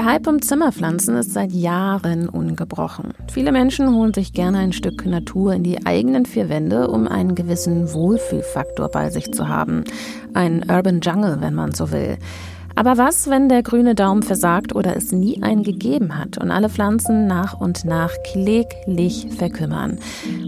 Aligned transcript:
Der 0.00 0.08
Hype 0.08 0.28
um 0.28 0.40
Zimmerpflanzen 0.40 1.14
ist 1.16 1.34
seit 1.34 1.52
Jahren 1.52 2.30
ungebrochen. 2.30 3.12
Viele 3.30 3.52
Menschen 3.52 3.94
holen 3.94 4.14
sich 4.14 4.32
gerne 4.32 4.60
ein 4.60 4.72
Stück 4.72 5.04
Natur 5.04 5.52
in 5.52 5.62
die 5.62 5.84
eigenen 5.84 6.24
vier 6.24 6.48
Wände, 6.48 6.88
um 6.88 7.06
einen 7.06 7.34
gewissen 7.34 7.92
Wohlfühlfaktor 7.92 8.88
bei 8.88 9.10
sich 9.10 9.30
zu 9.30 9.48
haben. 9.48 9.84
Ein 10.32 10.64
Urban 10.70 11.02
Jungle, 11.02 11.42
wenn 11.42 11.52
man 11.52 11.72
so 11.72 11.92
will. 11.92 12.16
Aber 12.80 12.96
was, 12.96 13.28
wenn 13.28 13.50
der 13.50 13.62
grüne 13.62 13.94
Daumen 13.94 14.22
versagt 14.22 14.74
oder 14.74 14.96
es 14.96 15.12
nie 15.12 15.42
einen 15.42 15.64
gegeben 15.64 16.16
hat 16.16 16.38
und 16.38 16.50
alle 16.50 16.70
Pflanzen 16.70 17.26
nach 17.26 17.60
und 17.60 17.84
nach 17.84 18.10
kläglich 18.32 19.26
verkümmern? 19.36 19.98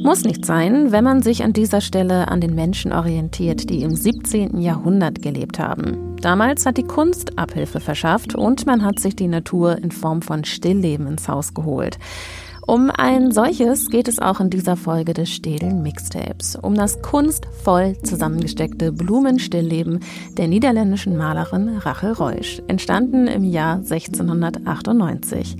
Muss 0.02 0.24
nicht 0.24 0.46
sein, 0.46 0.92
wenn 0.92 1.04
man 1.04 1.20
sich 1.20 1.44
an 1.44 1.52
dieser 1.52 1.82
Stelle 1.82 2.28
an 2.28 2.40
den 2.40 2.54
Menschen 2.54 2.94
orientiert, 2.94 3.68
die 3.68 3.82
im 3.82 3.94
17. 3.94 4.58
Jahrhundert 4.62 5.20
gelebt 5.20 5.58
haben. 5.58 6.16
Damals 6.22 6.64
hat 6.64 6.78
die 6.78 6.84
Kunst 6.84 7.38
Abhilfe 7.38 7.80
verschafft 7.80 8.34
und 8.34 8.64
man 8.64 8.82
hat 8.82 8.98
sich 8.98 9.14
die 9.14 9.28
Natur 9.28 9.76
in 9.76 9.90
Form 9.90 10.22
von 10.22 10.44
Stillleben 10.44 11.08
ins 11.08 11.28
Haus 11.28 11.52
geholt. 11.52 11.98
Um 12.64 12.92
ein 12.96 13.32
solches 13.32 13.90
geht 13.90 14.06
es 14.06 14.20
auch 14.20 14.38
in 14.38 14.48
dieser 14.48 14.76
Folge 14.76 15.14
des 15.14 15.30
Stählen 15.30 15.82
Mixtapes. 15.82 16.54
Um 16.54 16.76
das 16.76 17.02
kunstvoll 17.02 17.96
zusammengesteckte 18.04 18.92
Blumenstillleben 18.92 19.98
der 20.36 20.46
niederländischen 20.46 21.16
Malerin 21.16 21.78
Rachel 21.78 22.12
Reusch, 22.12 22.62
entstanden 22.68 23.26
im 23.26 23.42
Jahr 23.42 23.76
1698. 23.78 25.56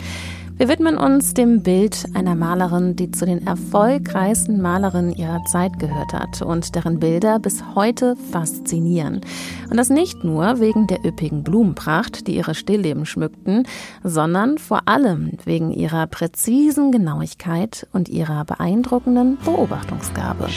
Wir 0.58 0.68
widmen 0.68 0.96
uns 0.96 1.34
dem 1.34 1.62
Bild 1.62 2.06
einer 2.14 2.34
Malerin, 2.34 2.94
die 2.94 3.10
zu 3.10 3.24
den 3.26 3.46
erfolgreichsten 3.46 4.60
Malerinnen 4.60 5.12
ihrer 5.12 5.42
Zeit 5.44 5.78
gehört 5.78 6.12
hat 6.12 6.42
und 6.42 6.74
deren 6.74 7.00
Bilder 7.00 7.38
bis 7.38 7.64
heute 7.74 8.16
faszinieren. 8.30 9.22
Und 9.70 9.76
das 9.76 9.88
nicht 9.90 10.24
nur 10.24 10.60
wegen 10.60 10.86
der 10.86 11.04
üppigen 11.04 11.42
Blumenpracht, 11.42 12.26
die 12.26 12.36
ihre 12.36 12.54
Stillleben 12.54 13.06
schmückten, 13.06 13.66
sondern 14.04 14.58
vor 14.58 14.82
allem 14.86 15.32
wegen 15.44 15.72
ihrer 15.72 16.06
präzisen 16.06 16.92
Genauigkeit 16.92 17.88
und 17.92 18.08
ihrer 18.08 18.44
beeindruckenden 18.44 19.38
Beobachtungsgabe. 19.44 20.48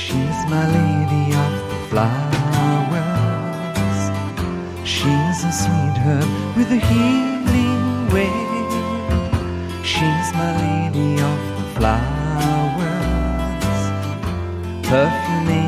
She's 4.84 5.44
a 5.44 5.52
sweetheart 5.52 6.28
with 6.56 6.72
a 6.72 6.80
healing 6.80 8.08
way. 8.14 8.55
She's 9.86 10.34
my 10.34 10.52
lady 10.58 11.22
of 11.22 11.40
the 11.58 11.66
flowers, 11.80 12.02
way. 15.48 15.65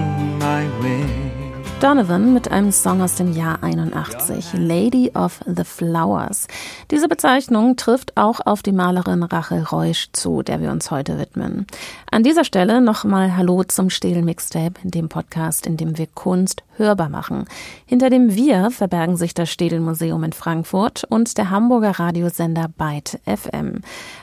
Donovan 1.87 2.33
mit 2.33 2.51
einem 2.51 2.73
Song 2.73 3.01
aus 3.01 3.15
dem 3.15 3.31
Jahr 3.31 3.63
81, 3.63 4.55
Lady 4.55 5.09
of 5.15 5.39
the 5.45 5.63
Flowers. 5.63 6.47
Diese 6.91 7.07
Bezeichnung 7.07 7.77
trifft 7.77 8.17
auch 8.17 8.41
auf 8.45 8.61
die 8.61 8.73
Malerin 8.73 9.23
Rachel 9.23 9.63
Reusch 9.63 10.09
zu, 10.11 10.41
der 10.43 10.59
wir 10.59 10.71
uns 10.71 10.91
heute 10.91 11.17
widmen. 11.17 11.65
An 12.11 12.23
dieser 12.23 12.43
Stelle 12.43 12.81
nochmal 12.81 13.37
Hallo 13.37 13.63
zum 13.63 13.89
Städel 13.89 14.21
Mixtape, 14.21 14.73
dem 14.83 15.07
Podcast, 15.07 15.65
in 15.65 15.77
dem 15.77 15.97
wir 15.97 16.07
Kunst 16.07 16.61
hörbar 16.77 17.09
machen. 17.09 17.45
Hinter 17.85 18.09
dem 18.09 18.35
Wir 18.35 18.69
verbergen 18.71 19.17
sich 19.17 19.33
das 19.33 19.49
Städel 19.49 19.79
Museum 19.79 20.23
in 20.23 20.33
Frankfurt 20.33 21.05
und 21.05 21.37
der 21.37 21.49
Hamburger 21.49 21.99
Radiosender 21.99 22.67
Byte 22.77 23.19
FM. 23.25 23.81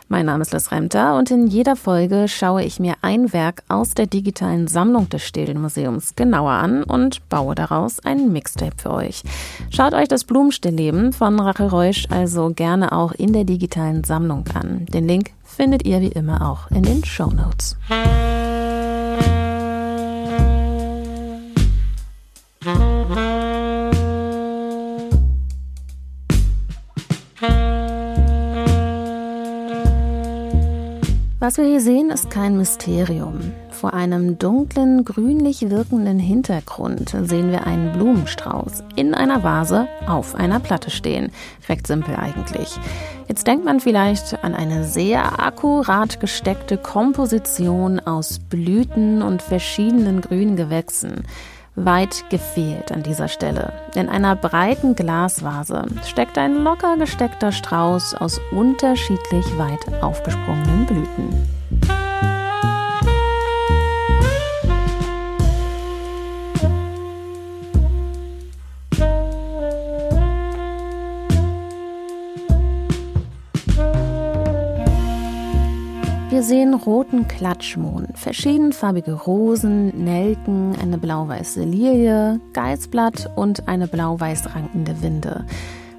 Mein 0.09 0.27
Name 0.27 0.43
ist 0.43 0.53
Liz 0.53 0.71
Remter 0.71 1.17
und 1.17 1.31
in 1.31 1.47
jeder 1.47 1.77
Folge 1.77 2.29
schaue 2.29 2.63
ich 2.63 2.79
mir 2.79 2.95
ein 3.03 3.33
Werk 3.33 3.63
aus 3.69 3.95
der 3.95 4.07
digitalen 4.07 4.69
Sammlung 4.69 5.09
des 5.09 5.23
Städel 5.23 5.57
Museums 5.57 6.15
genauer 6.15 6.53
an 6.53 6.85
und 6.85 7.29
baue 7.29 7.54
daraus 7.55 8.01
ein 8.01 8.33
Mixtape 8.33 8.77
für 8.77 8.91
euch. 8.91 9.23
Schaut 9.71 9.95
euch 9.95 10.09
das 10.09 10.25
Blumenstillleben 10.25 11.13
von 11.13 11.39
Rachel 11.41 11.69
Reusch 11.69 12.07
also 12.11 12.51
gerne 12.51 12.93
auch 12.93 13.13
in 13.13 13.33
der 13.33 13.45
digitalen 13.45 14.05
Sammlung 14.05 14.45
an. 14.55 14.87
Den 14.87 15.07
Link 15.07 15.31
findet 15.45 15.85
ihr 15.85 16.01
wie 16.01 16.09
immer 16.09 16.49
auch 16.51 16.71
in 16.71 16.83
den 16.83 17.05
Show 17.05 17.31
Notes. 17.31 17.77
Was 31.45 31.59
wir 31.59 31.67
hier 31.67 31.81
sehen, 31.83 32.09
ist 32.09 32.31
kein 32.31 32.57
Mysterium. 32.57 33.53
Vor 33.75 33.93
einem 33.93 34.39
dunklen, 34.39 35.05
grünlich 35.05 35.69
wirkenden 35.69 36.21
Hintergrund 36.21 37.15
sehen 37.25 37.51
wir 37.51 37.67
einen 37.67 37.93
Blumenstrauß 37.93 38.85
in 38.95 39.15
einer 39.15 39.43
Vase 39.43 39.89
auf 40.07 40.37
einer 40.37 40.61
Platte 40.61 40.91
stehen. 40.91 41.33
Recht 41.69 41.87
simpel 41.87 42.15
eigentlich. 42.15 42.79
Jetzt 43.29 43.47
denkt 43.47 43.65
man 43.65 43.81
vielleicht 43.81 44.43
an 44.45 44.55
eine 44.55 44.85
sehr 44.85 45.41
akkurat 45.41 46.21
gesteckte 46.21 46.79
Komposition 46.79 47.99
aus 47.99 48.39
Blüten 48.39 49.23
und 49.23 49.43
verschiedenen 49.43 50.21
grünen 50.21 50.55
Gewächsen. 50.57 51.25
Weit 51.75 52.31
gefehlt 52.31 52.93
an 52.93 53.03
dieser 53.03 53.27
Stelle. 53.27 53.73
In 53.97 54.09
einer 54.09 54.37
breiten 54.37 54.95
Glasvase 54.95 55.85
steckt 56.07 56.39
ein 56.39 56.63
locker 56.63 56.97
gesteckter 56.97 57.51
Strauß 57.51 58.15
aus 58.15 58.41
unterschiedlich 58.53 59.59
weit 59.59 60.03
aufgesprungenen 60.03 60.87
Blüten. 60.87 61.54
Sehen 76.45 76.75
roten 76.75 77.27
Klatschmohn, 77.27 78.09
verschiedenfarbige 78.15 79.13
Rosen, 79.15 80.05
Nelken, 80.05 80.77
eine 80.81 80.99
blau-weiße 80.99 81.65
Lilie, 81.65 82.39
Geißblatt 82.53 83.31
und 83.35 83.67
eine 83.67 83.89
blau-weiß 83.89 84.55
rankende 84.55 85.01
Winde. 85.01 85.47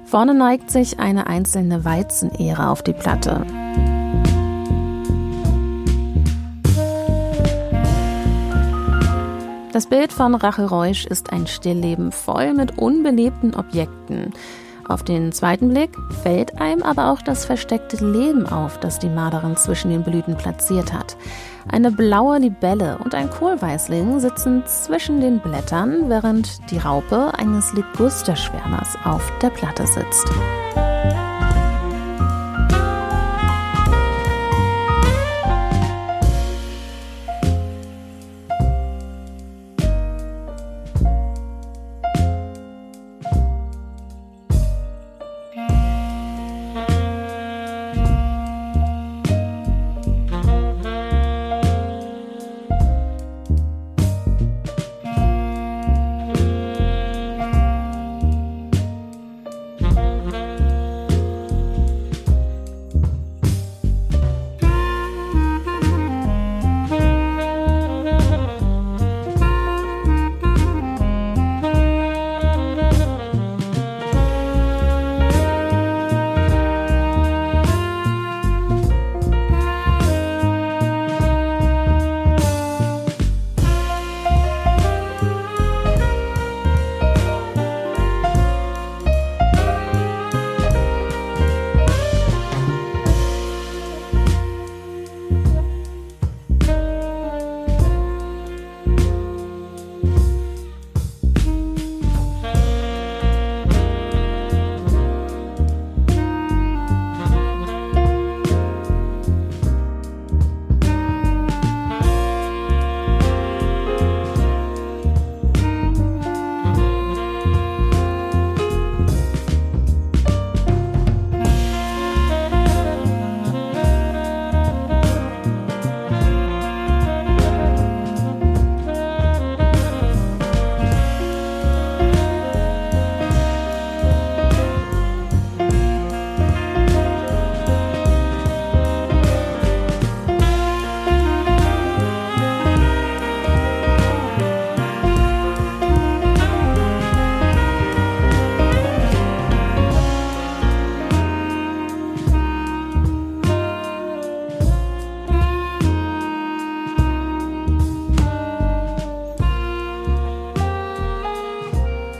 Vorne 0.04 0.34
neigt 0.34 0.70
sich 0.70 1.00
eine 1.00 1.26
einzelne 1.26 1.84
Weizenähre 1.84 2.68
auf 2.68 2.82
die 2.84 2.92
Platte. 2.92 3.44
Das 9.72 9.86
Bild 9.86 10.12
von 10.12 10.36
Rachel 10.36 10.66
Reusch 10.66 11.06
ist 11.06 11.32
ein 11.32 11.48
Stillleben 11.48 12.12
voll 12.12 12.54
mit 12.54 12.78
unbelebten 12.78 13.54
Objekten. 13.54 14.32
Auf 14.88 15.02
den 15.02 15.32
zweiten 15.32 15.70
Blick 15.70 15.90
fällt 16.22 16.60
einem 16.60 16.82
aber 16.82 17.10
auch 17.10 17.20
das 17.20 17.44
versteckte 17.44 18.04
Leben 18.04 18.46
auf, 18.46 18.78
das 18.78 18.98
die 18.98 19.08
Marderin 19.08 19.56
zwischen 19.56 19.90
den 19.90 20.04
Blüten 20.04 20.36
platziert 20.36 20.92
hat. 20.92 21.16
Eine 21.68 21.90
blaue 21.90 22.38
Libelle 22.38 22.98
und 23.02 23.14
ein 23.14 23.28
Kohlweißling 23.28 24.20
sitzen 24.20 24.62
zwischen 24.66 25.20
den 25.20 25.40
Blättern, 25.40 26.08
während 26.08 26.70
die 26.70 26.78
Raupe 26.78 27.32
eines 27.36 27.72
Ligusterschwärmers 27.72 28.96
auf 29.04 29.32
der 29.42 29.50
Platte 29.50 29.86
sitzt. 29.86 30.30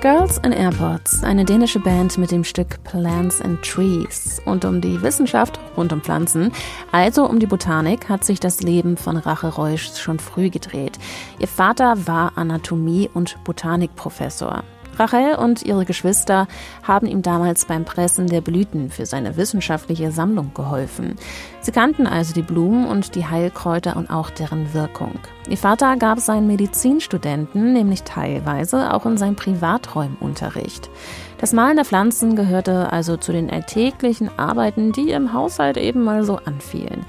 Girls 0.06 0.38
in 0.44 0.52
Airports, 0.52 1.24
eine 1.24 1.44
dänische 1.44 1.80
Band 1.80 2.16
mit 2.16 2.30
dem 2.30 2.44
Stück 2.44 2.80
Plants 2.84 3.40
and 3.40 3.60
Trees. 3.62 4.40
Und 4.44 4.64
um 4.64 4.80
die 4.80 5.02
Wissenschaft 5.02 5.58
rund 5.76 5.92
um 5.92 6.00
Pflanzen, 6.00 6.52
also 6.92 7.28
um 7.28 7.40
die 7.40 7.46
Botanik, 7.48 8.08
hat 8.08 8.22
sich 8.22 8.38
das 8.38 8.62
Leben 8.62 8.96
von 8.96 9.16
Rache 9.16 9.48
Reusch 9.48 9.90
schon 9.96 10.20
früh 10.20 10.48
gedreht. 10.48 10.96
Ihr 11.40 11.48
Vater 11.48 12.06
war 12.06 12.38
Anatomie- 12.38 13.10
und 13.14 13.42
Botanikprofessor. 13.42 14.62
Rachel 14.98 15.36
und 15.36 15.62
ihre 15.62 15.84
Geschwister 15.84 16.48
haben 16.82 17.06
ihm 17.06 17.22
damals 17.22 17.64
beim 17.64 17.84
Pressen 17.84 18.26
der 18.26 18.40
Blüten 18.40 18.90
für 18.90 19.06
seine 19.06 19.36
wissenschaftliche 19.36 20.10
Sammlung 20.10 20.52
geholfen. 20.54 21.16
Sie 21.60 21.72
kannten 21.72 22.06
also 22.06 22.34
die 22.34 22.42
Blumen 22.42 22.86
und 22.86 23.14
die 23.14 23.26
Heilkräuter 23.26 23.96
und 23.96 24.10
auch 24.10 24.30
deren 24.30 24.72
Wirkung. 24.72 25.18
Ihr 25.48 25.58
Vater 25.58 25.96
gab 25.96 26.20
seinen 26.20 26.46
Medizinstudenten 26.46 27.72
nämlich 27.72 28.02
teilweise 28.02 28.92
auch 28.92 29.06
in 29.06 29.16
seinem 29.16 29.36
Privaträumunterricht. 29.36 30.90
Das 31.38 31.52
Malen 31.52 31.76
der 31.76 31.84
Pflanzen 31.84 32.34
gehörte 32.34 32.92
also 32.92 33.16
zu 33.16 33.32
den 33.32 33.50
alltäglichen 33.50 34.30
Arbeiten, 34.38 34.92
die 34.92 35.10
im 35.10 35.32
Haushalt 35.32 35.76
eben 35.76 36.02
mal 36.02 36.24
so 36.24 36.36
anfielen. 36.44 37.04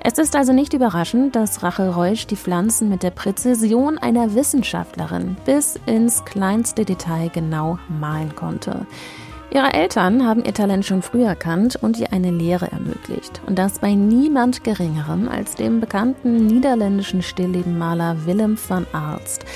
Es 0.00 0.18
ist 0.18 0.36
also 0.36 0.52
nicht 0.52 0.74
überraschend, 0.74 1.34
dass 1.34 1.62
Rachel 1.62 1.90
Reusch 1.90 2.26
die 2.26 2.36
Pflanzen 2.36 2.88
mit 2.88 3.02
der 3.02 3.10
Präzision 3.10 3.98
einer 3.98 4.34
Wissenschaftlerin 4.34 5.36
bis 5.44 5.78
ins 5.86 6.24
kleinste 6.24 6.84
Detail 6.84 7.30
genau 7.30 7.78
malen 7.88 8.34
konnte. 8.36 8.86
Ihre 9.50 9.72
Eltern 9.72 10.26
haben 10.26 10.44
ihr 10.44 10.52
Talent 10.52 10.84
schon 10.84 11.00
früh 11.00 11.24
erkannt 11.24 11.76
und 11.76 11.98
ihr 11.98 12.12
eine 12.12 12.30
Lehre 12.30 12.70
ermöglicht. 12.70 13.40
Und 13.46 13.58
das 13.58 13.78
bei 13.78 13.94
niemand 13.94 14.62
Geringerem 14.62 15.28
als 15.28 15.54
dem 15.54 15.80
bekannten 15.80 16.46
niederländischen 16.46 17.22
Stilllebenmaler 17.22 18.26
Willem 18.26 18.58
van 18.68 18.86
Aalst. 18.92 19.46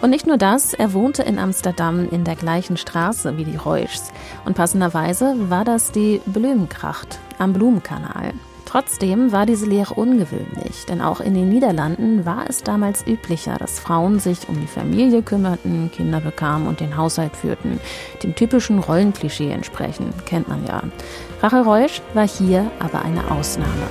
Und 0.00 0.10
nicht 0.10 0.26
nur 0.26 0.38
das, 0.38 0.72
er 0.74 0.94
wohnte 0.94 1.22
in 1.22 1.38
Amsterdam 1.38 2.08
in 2.10 2.24
der 2.24 2.34
gleichen 2.34 2.76
Straße 2.76 3.36
wie 3.36 3.44
die 3.44 3.56
Reuschs. 3.56 4.10
Und 4.46 4.56
passenderweise 4.56 5.36
war 5.50 5.64
das 5.64 5.92
die 5.92 6.20
Blümenkracht 6.26 7.20
am 7.38 7.52
Blumenkanal. 7.52 8.32
Trotzdem 8.72 9.32
war 9.32 9.44
diese 9.44 9.66
Lehre 9.66 9.92
ungewöhnlich, 9.92 10.86
denn 10.88 11.02
auch 11.02 11.20
in 11.20 11.34
den 11.34 11.50
Niederlanden 11.50 12.24
war 12.24 12.48
es 12.48 12.62
damals 12.62 13.06
üblicher, 13.06 13.58
dass 13.58 13.78
Frauen 13.78 14.18
sich 14.18 14.48
um 14.48 14.58
die 14.58 14.66
Familie 14.66 15.20
kümmerten, 15.20 15.90
Kinder 15.94 16.20
bekamen 16.20 16.66
und 16.66 16.80
den 16.80 16.96
Haushalt 16.96 17.36
führten. 17.36 17.78
Dem 18.22 18.34
typischen 18.34 18.78
Rollenklischee 18.78 19.50
entsprechend, 19.50 20.24
kennt 20.24 20.48
man 20.48 20.66
ja. 20.66 20.82
Rachel 21.42 21.60
Reusch 21.60 22.00
war 22.14 22.26
hier 22.26 22.70
aber 22.78 23.02
eine 23.02 23.30
Ausnahme. 23.30 23.88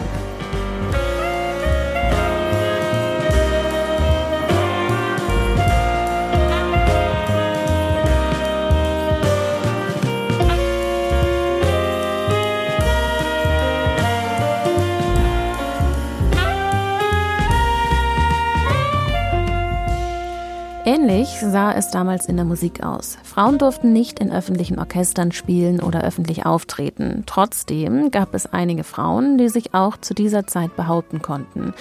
Sah 21.51 21.71
es 21.74 21.92
damals 21.92 22.27
in 22.27 22.38
der 22.38 22.45
Musik 22.45 22.83
aus. 22.83 23.18
Frauen 23.24 23.57
durften 23.57 23.94
nicht 23.94 24.19
in 24.19 24.31
öffentlichen 24.31 24.80
Orchestern 24.80 25.31
spielen 25.31 25.81
oder 25.81 26.03
öffentlich 26.03 26.45
auftreten. 26.45 27.24
Trotzdem 27.25 28.09
gab 28.09 28.33
es 28.33 28.51
einige 28.51 28.83
Frauen, 28.83 29.38
die 29.38 29.50
sich 29.50 29.74
auch 29.74 29.98
zu 29.98 30.13
dieser 30.13 30.48
Zeit 30.48 30.75
behaupten 30.75 31.21
konnten. 31.21 31.74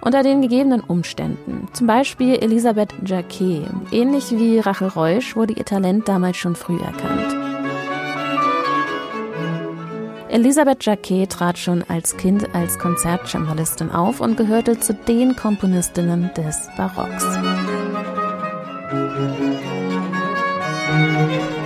Unter 0.00 0.22
den 0.22 0.40
gegebenen 0.40 0.80
Umständen. 0.80 1.68
Zum 1.72 1.86
Beispiel 1.86 2.36
Elisabeth 2.36 2.94
Jacquet. 3.04 3.66
Ähnlich 3.90 4.30
wie 4.30 4.60
Rachel 4.60 4.88
Reusch 4.88 5.36
wurde 5.36 5.54
ihr 5.54 5.64
Talent 5.64 6.08
damals 6.08 6.36
schon 6.36 6.54
früh 6.54 6.78
erkannt. 6.78 7.34
Elisabeth 10.28 10.84
Jacquet 10.84 11.30
trat 11.30 11.56
schon 11.56 11.82
als 11.88 12.16
Kind 12.16 12.54
als 12.54 12.78
Konzertcembalistin 12.78 13.90
auf 13.90 14.20
und 14.20 14.36
gehörte 14.36 14.78
zu 14.78 14.92
den 14.92 15.34
Komponistinnen 15.34 16.30
des 16.34 16.68
Barocks. 16.76 17.24
Ein 20.88 21.65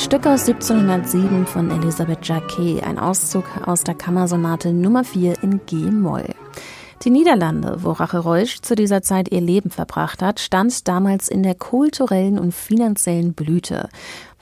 Stück 0.00 0.26
aus 0.26 0.48
1707 0.48 1.46
von 1.46 1.70
Elisabeth 1.70 2.26
Jacquet, 2.26 2.82
ein 2.82 2.98
Auszug 2.98 3.44
aus 3.66 3.84
der 3.84 3.94
Kammersonate 3.94 4.72
Nummer 4.72 5.04
4 5.04 5.42
in 5.42 5.60
G-Moll. 5.66 6.24
Die 7.02 7.10
Niederlande, 7.10 7.76
wo 7.82 7.92
Rachel 7.92 8.20
Reusch 8.20 8.62
zu 8.62 8.74
dieser 8.74 9.02
Zeit 9.02 9.30
ihr 9.30 9.42
Leben 9.42 9.68
verbracht 9.68 10.22
hat, 10.22 10.40
stand 10.40 10.88
damals 10.88 11.28
in 11.28 11.42
der 11.42 11.54
kulturellen 11.54 12.38
und 12.38 12.54
finanziellen 12.54 13.34
Blüte. 13.34 13.90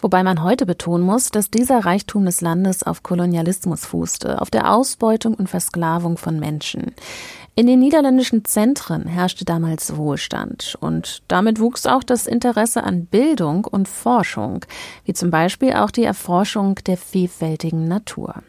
Wobei 0.01 0.23
man 0.23 0.43
heute 0.43 0.65
betonen 0.65 1.05
muss, 1.05 1.31
dass 1.31 1.51
dieser 1.51 1.85
Reichtum 1.85 2.25
des 2.25 2.41
Landes 2.41 2.85
auf 2.85 3.03
Kolonialismus 3.03 3.85
fußte, 3.85 4.41
auf 4.41 4.51
der 4.51 4.73
Ausbeutung 4.73 5.35
und 5.35 5.49
Versklavung 5.49 6.17
von 6.17 6.39
Menschen. 6.39 6.95
In 7.57 7.67
den 7.67 7.81
niederländischen 7.81 8.45
Zentren 8.45 9.07
herrschte 9.07 9.45
damals 9.45 9.97
Wohlstand 9.97 10.77
und 10.79 11.25
damit 11.27 11.59
wuchs 11.59 11.87
auch 11.87 12.05
das 12.05 12.29
Interesse 12.29 12.85
an 12.85 13.07
Bildung 13.07 13.65
und 13.65 13.89
Forschung, 13.89 14.65
wie 15.05 15.13
zum 15.13 15.33
Beispiel 15.33 15.73
auch 15.73 15.91
die 15.91 16.05
Erforschung 16.05 16.77
der 16.87 16.97
vielfältigen 16.97 17.89
Natur. 17.89 18.45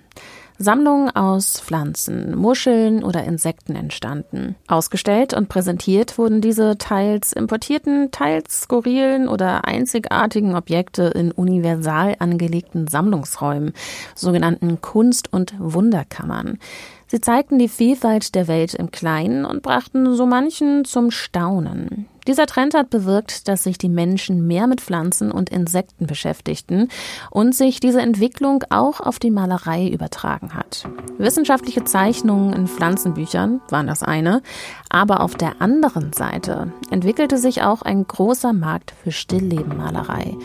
Sammlungen 0.61 1.09
aus 1.15 1.61
Pflanzen, 1.61 2.35
Muscheln 2.35 3.01
oder 3.01 3.23
Insekten 3.23 3.77
entstanden. 3.77 4.55
Ausgestellt 4.67 5.33
und 5.33 5.47
präsentiert 5.47 6.17
wurden 6.17 6.41
diese 6.41 6.77
teils 6.77 7.31
importierten, 7.31 8.11
teils 8.11 8.63
skurrilen 8.63 9.29
oder 9.29 9.63
einzigartigen 9.63 10.55
Objekte 10.55 11.03
in 11.03 11.31
universal 11.31 12.17
angelegten 12.19 12.89
Sammlungsräumen, 12.89 13.71
sogenannten 14.15 14.81
Kunst- 14.81 15.31
und 15.31 15.53
Wunderkammern. 15.57 16.59
Sie 17.07 17.21
zeigten 17.21 17.57
die 17.57 17.69
Vielfalt 17.69 18.35
der 18.35 18.49
Welt 18.49 18.73
im 18.73 18.91
Kleinen 18.91 19.45
und 19.45 19.63
brachten 19.63 20.13
so 20.13 20.25
manchen 20.25 20.83
zum 20.83 21.09
Staunen. 21.09 22.07
Dieser 22.29 22.45
Trend 22.45 22.75
hat 22.75 22.91
bewirkt, 22.91 23.47
dass 23.47 23.63
sich 23.63 23.79
die 23.79 23.89
Menschen 23.89 24.45
mehr 24.45 24.67
mit 24.67 24.81
Pflanzen 24.81 25.31
und 25.31 25.49
Insekten 25.49 26.05
beschäftigten 26.05 26.87
und 27.31 27.55
sich 27.55 27.79
diese 27.79 28.01
Entwicklung 28.01 28.63
auch 28.69 28.99
auf 28.99 29.17
die 29.17 29.31
Malerei 29.31 29.87
übertragen 29.87 30.53
hat. 30.53 30.87
Wissenschaftliche 31.17 31.85
Zeichnungen 31.85 32.53
in 32.53 32.67
Pflanzenbüchern 32.67 33.61
waren 33.69 33.87
das 33.87 34.03
eine, 34.03 34.43
aber 34.89 35.21
auf 35.21 35.33
der 35.33 35.59
anderen 35.59 36.13
Seite 36.13 36.71
entwickelte 36.91 37.39
sich 37.39 37.63
auch 37.63 37.81
ein 37.81 38.05
großer 38.05 38.53
Markt 38.53 38.93
für 39.03 39.11
Stilllebenmalerei. 39.11 40.37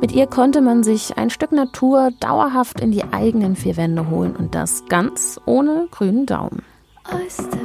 Mit 0.00 0.10
ihr 0.10 0.26
konnte 0.26 0.60
man 0.60 0.82
sich 0.82 1.18
ein 1.18 1.30
Stück 1.30 1.52
Natur 1.52 2.10
dauerhaft 2.18 2.80
in 2.80 2.90
die 2.90 3.04
eigenen 3.04 3.54
vier 3.54 3.76
Wände 3.76 4.10
holen 4.10 4.34
und 4.34 4.56
das 4.56 4.86
ganz 4.88 5.40
ohne 5.46 5.86
grünen 5.92 6.26
Daumen. 6.26 6.64
I 7.10 7.57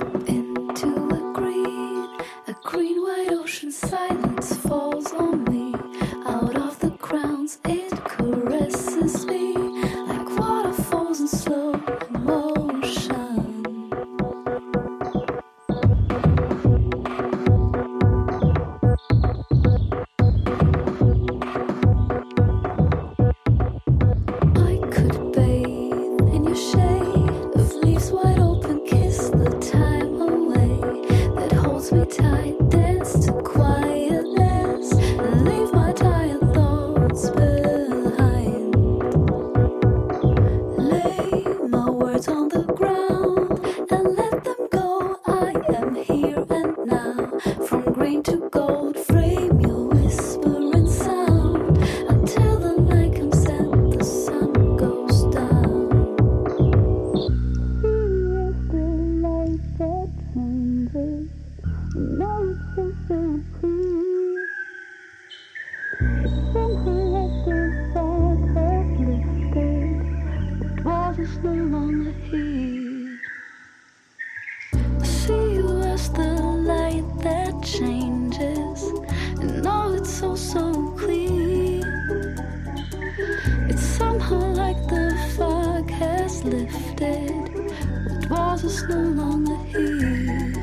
was 88.62 88.84
no 88.88 89.00
longer 89.00 89.56
here. 89.66 90.63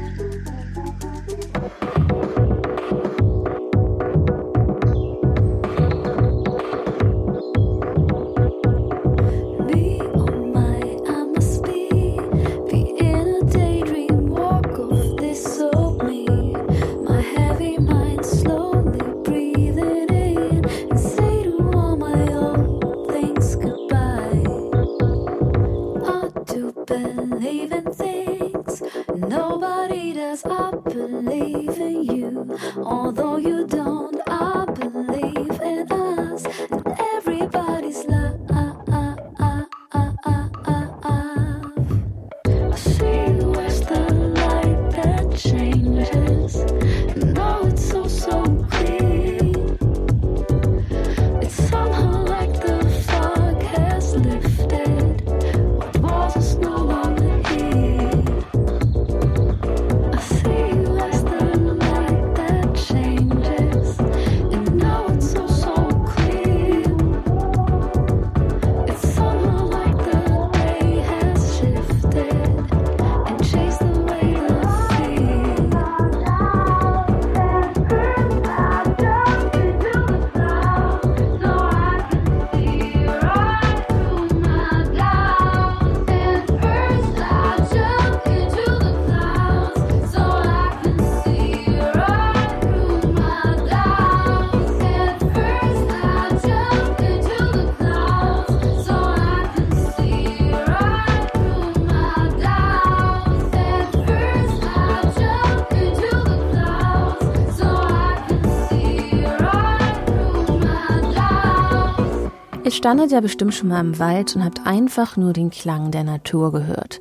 Standet 112.81 113.13
ja 113.13 113.21
bestimmt 113.21 113.53
schon 113.53 113.69
mal 113.69 113.81
im 113.81 113.99
Wald 113.99 114.35
und 114.35 114.43
habt 114.43 114.67
einfach 114.67 115.19
nur 115.19 115.35
den 115.35 115.51
Klang 115.51 115.91
der 115.91 116.03
Natur 116.03 116.51
gehört. 116.51 116.99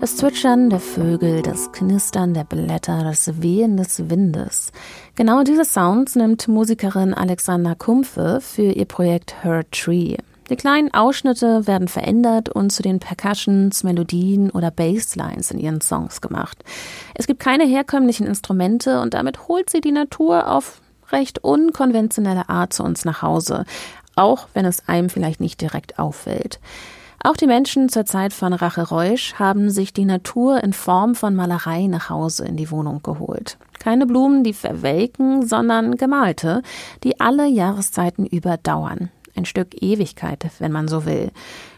Das 0.00 0.16
Zwitschern 0.16 0.70
der 0.70 0.80
Vögel, 0.80 1.42
das 1.42 1.70
Knistern 1.70 2.32
der 2.32 2.44
Blätter, 2.44 3.04
das 3.04 3.42
Wehen 3.42 3.76
des 3.76 4.08
Windes. 4.08 4.72
Genau 5.16 5.42
diese 5.42 5.66
Sounds 5.66 6.16
nimmt 6.16 6.48
Musikerin 6.48 7.12
Alexandra 7.12 7.74
Kumpfe 7.74 8.40
für 8.40 8.72
ihr 8.72 8.86
Projekt 8.86 9.44
Her 9.44 9.66
Tree. 9.70 10.16
Die 10.48 10.56
kleinen 10.56 10.94
Ausschnitte 10.94 11.66
werden 11.66 11.88
verändert 11.88 12.48
und 12.48 12.72
zu 12.72 12.82
den 12.82 12.98
Percussions, 12.98 13.84
Melodien 13.84 14.48
oder 14.48 14.70
Basslines 14.70 15.50
in 15.50 15.58
ihren 15.58 15.82
Songs 15.82 16.22
gemacht. 16.22 16.64
Es 17.12 17.26
gibt 17.26 17.40
keine 17.40 17.66
herkömmlichen 17.66 18.26
Instrumente 18.26 19.02
und 19.02 19.12
damit 19.12 19.46
holt 19.46 19.68
sie 19.68 19.82
die 19.82 19.92
Natur 19.92 20.50
auf 20.50 20.80
recht 21.12 21.42
unkonventionelle 21.44 22.48
Art 22.48 22.72
zu 22.72 22.82
uns 22.82 23.04
nach 23.04 23.22
Hause, 23.22 23.64
auch 24.18 24.48
wenn 24.52 24.64
es 24.64 24.88
einem 24.88 25.08
vielleicht 25.08 25.40
nicht 25.40 25.60
direkt 25.60 25.98
auffällt. 25.98 26.60
Auch 27.22 27.36
die 27.36 27.46
Menschen 27.46 27.88
zur 27.88 28.04
Zeit 28.04 28.32
von 28.32 28.52
Rache 28.52 28.88
Reusch 28.88 29.34
haben 29.34 29.70
sich 29.70 29.92
die 29.92 30.04
Natur 30.04 30.62
in 30.62 30.72
Form 30.72 31.16
von 31.16 31.34
Malerei 31.34 31.86
nach 31.88 32.10
Hause 32.10 32.44
in 32.44 32.56
die 32.56 32.70
Wohnung 32.70 33.02
geholt. 33.02 33.58
Keine 33.80 34.06
Blumen, 34.06 34.44
die 34.44 34.52
verwelken, 34.52 35.44
sondern 35.46 35.96
gemalte, 35.96 36.62
die 37.02 37.20
alle 37.20 37.48
Jahreszeiten 37.48 38.24
überdauern. 38.24 39.10
Ein 39.34 39.46
Stück 39.46 39.82
Ewigkeit, 39.82 40.46
wenn 40.60 40.72
man 40.72 40.86
so 40.86 41.06
will. 41.06 41.30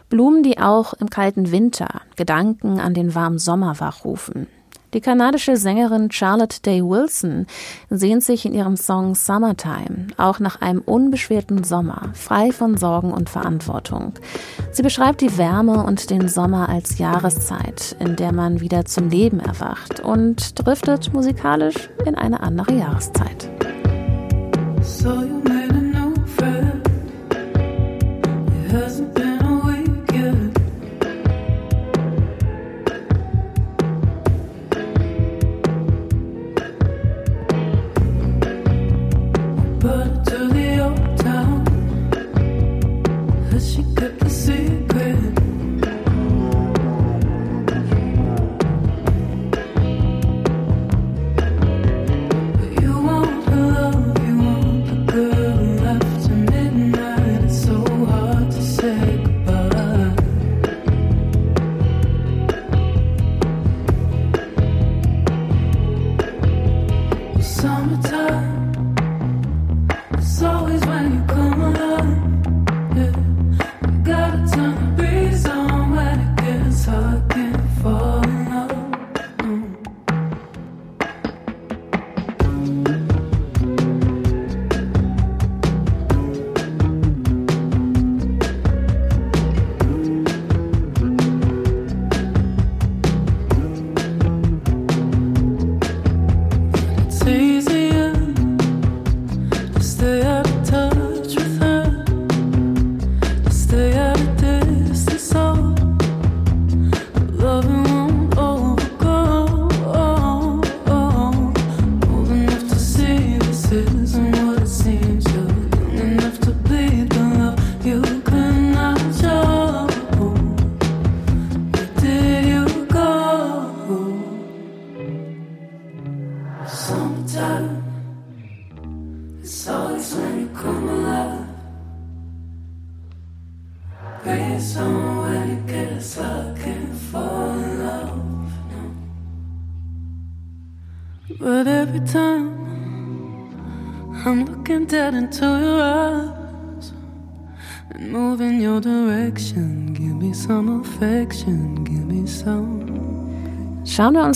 Blumen, 0.09 0.43
die 0.43 0.59
auch 0.59 0.93
im 0.93 1.09
kalten 1.09 1.51
Winter 1.51 2.01
Gedanken 2.15 2.79
an 2.79 2.93
den 2.93 3.15
warmen 3.15 3.39
Sommer 3.39 3.79
wachrufen. 3.79 4.47
Die 4.93 4.99
kanadische 4.99 5.55
Sängerin 5.55 6.11
Charlotte 6.11 6.61
Day 6.61 6.83
Wilson 6.83 7.47
sehnt 7.89 8.23
sich 8.23 8.45
in 8.45 8.53
ihrem 8.53 8.75
Song 8.75 9.15
Summertime 9.15 10.07
auch 10.17 10.39
nach 10.39 10.61
einem 10.61 10.81
unbeschwerten 10.81 11.63
Sommer, 11.63 12.09
frei 12.13 12.51
von 12.51 12.75
Sorgen 12.75 13.13
und 13.13 13.29
Verantwortung. 13.29 14.13
Sie 14.71 14.83
beschreibt 14.83 15.21
die 15.21 15.37
Wärme 15.37 15.85
und 15.85 16.09
den 16.09 16.27
Sommer 16.27 16.67
als 16.67 16.97
Jahreszeit, 16.97 17.95
in 17.99 18.17
der 18.17 18.33
man 18.33 18.59
wieder 18.59 18.83
zum 18.83 19.09
Leben 19.09 19.39
erwacht 19.39 20.01
und 20.01 20.59
driftet 20.59 21.13
musikalisch 21.13 21.89
in 22.05 22.15
eine 22.15 22.41
andere 22.41 22.73
Jahreszeit. 22.73 23.49
So 24.81 25.09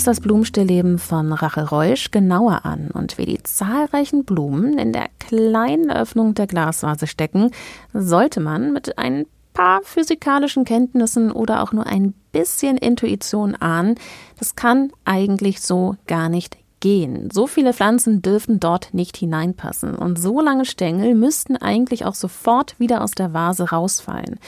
das 0.08 0.22
Blumenstillleben 0.22 1.00
von 1.00 1.34
Rachel 1.34 1.64
Reusch 1.64 2.12
genauer 2.12 2.66
an 2.66 2.92
und 2.92 3.18
wie 3.18 3.26
die 3.26 3.42
zahlreichen 3.44 4.24
Blumen 4.24 4.78
in 4.78 4.94
der 4.94 5.08
kleinen 5.20 5.92
Öffnung 5.92 6.34
der 6.34 6.48
Glasvase 6.48 7.08
stecken, 7.08 7.52
sollte 7.94 8.40
man 8.40 8.74
mit 8.74 8.98
ein 8.98 9.26
paar 9.54 9.82
physikalischen 9.84 10.66
Kenntnissen 10.66 11.32
oder 11.32 11.64
auch 11.64 11.72
nur 11.72 11.88
ein 11.88 12.14
bisschen 12.32 12.78
Intuition 12.78 13.56
ahnen. 13.56 13.96
Das 14.38 14.56
kann 14.56 14.92
eigentlich 15.06 15.62
so 15.62 15.96
gar 16.08 16.30
nicht 16.30 16.58
Gehen. 16.82 17.30
So 17.32 17.48
viele 17.48 17.74
Pflanzen 17.74 18.22
dürfen 18.22 18.60
dort 18.60 18.94
nicht 18.94 19.18
hineinpassen 19.18 19.96
und 19.96 20.20
so 20.20 20.40
lange 20.40 20.66
Stängel 20.66 21.16
müssten 21.16 21.58
eigentlich 21.58 22.06
auch 22.06 22.14
sofort 22.14 22.80
wieder 22.80 23.02
aus 23.02 23.12
der 23.12 23.34
Vase 23.34 23.72
rausfallen. 23.72 24.40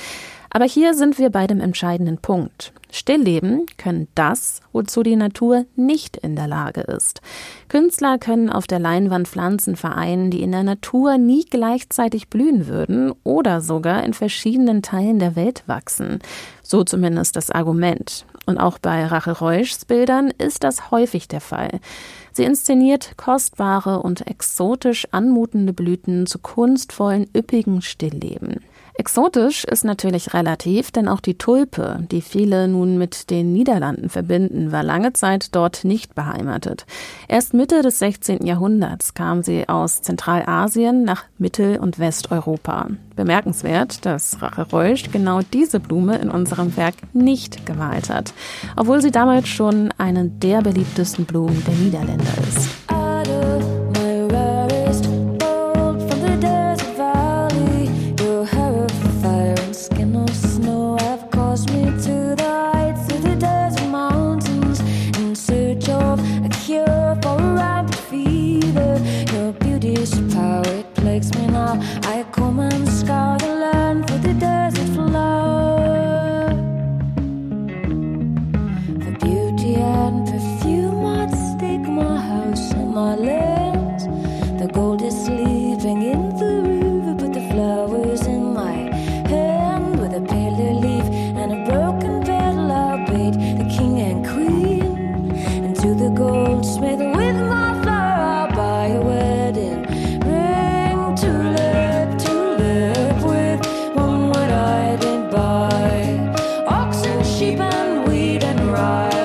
Aber 0.57 0.65
hier 0.65 0.95
sind 0.95 1.19
wir 1.19 1.29
bei 1.29 1.45
dem 1.45 1.61
entscheidenden 1.61 2.17
Punkt. 2.17 2.73
Stillleben 2.89 3.67
können 3.77 4.07
das, 4.15 4.61
wozu 4.71 5.03
die 5.03 5.15
Natur 5.15 5.67
nicht 5.75 6.17
in 6.17 6.35
der 6.35 6.47
Lage 6.47 6.81
ist. 6.81 7.21
Künstler 7.69 8.17
können 8.17 8.49
auf 8.49 8.65
der 8.65 8.79
Leinwand 8.79 9.27
Pflanzen 9.27 9.75
vereinen, 9.75 10.31
die 10.31 10.41
in 10.41 10.51
der 10.51 10.63
Natur 10.63 11.19
nie 11.19 11.45
gleichzeitig 11.45 12.29
blühen 12.29 12.65
würden 12.65 13.13
oder 13.23 13.61
sogar 13.61 14.03
in 14.03 14.15
verschiedenen 14.15 14.81
Teilen 14.81 15.19
der 15.19 15.35
Welt 15.35 15.61
wachsen. 15.67 16.21
So 16.63 16.83
zumindest 16.83 17.35
das 17.35 17.51
Argument. 17.51 18.25
Und 18.47 18.57
auch 18.57 18.79
bei 18.79 19.05
Rachel 19.05 19.33
Reuschs 19.33 19.85
Bildern 19.85 20.31
ist 20.39 20.63
das 20.63 20.89
häufig 20.89 21.27
der 21.27 21.41
Fall. 21.41 21.79
Sie 22.31 22.45
inszeniert 22.45 23.15
kostbare 23.15 24.01
und 24.01 24.25
exotisch 24.25 25.07
anmutende 25.11 25.73
Blüten 25.73 26.25
zu 26.25 26.39
kunstvollen, 26.39 27.29
üppigen 27.35 27.83
Stillleben. 27.83 28.61
Exotisch 28.99 29.63
ist 29.63 29.85
natürlich 29.85 30.33
relativ, 30.33 30.89
denn 30.91 31.07
auch 31.07 31.21
die 31.21 31.37
Tulpe, 31.37 31.99
die 32.09 32.21
viele 32.21 32.67
nun 32.67 32.97
mit 32.97 33.29
den 33.29 33.53
Niederlanden 33.53 34.09
verbinden, 34.09 34.71
war 34.71 34.81
lange 34.81 35.13
Zeit 35.13 35.53
dort 35.55 35.83
nicht 35.83 36.15
beheimatet. 36.15 36.87
Erst 37.27 37.53
Mitte 37.53 37.83
des 37.83 37.99
16. 37.99 38.43
Jahrhunderts 38.47 39.13
kam 39.13 39.43
sie 39.43 39.69
aus 39.69 40.01
Zentralasien 40.01 41.03
nach 41.03 41.25
Mittel- 41.37 41.77
und 41.77 41.99
Westeuropa. 41.99 42.87
Bemerkenswert, 43.15 44.03
dass 44.03 44.41
Rache-Reusch 44.41 45.11
genau 45.11 45.41
diese 45.53 45.79
Blume 45.79 46.17
in 46.17 46.31
unserem 46.31 46.75
Werk 46.75 46.95
nicht 47.13 47.67
geweiht 47.67 48.09
hat, 48.09 48.33
obwohl 48.75 49.03
sie 49.03 49.11
damals 49.11 49.47
schon 49.47 49.93
eine 49.99 50.25
der 50.25 50.63
beliebtesten 50.63 51.25
Blumen 51.25 51.63
der 51.65 51.75
Niederländer 51.75 52.33
ist. 52.49 53.76
woman 72.57 72.87
scarred. 72.87 73.36
right. 108.71 109.16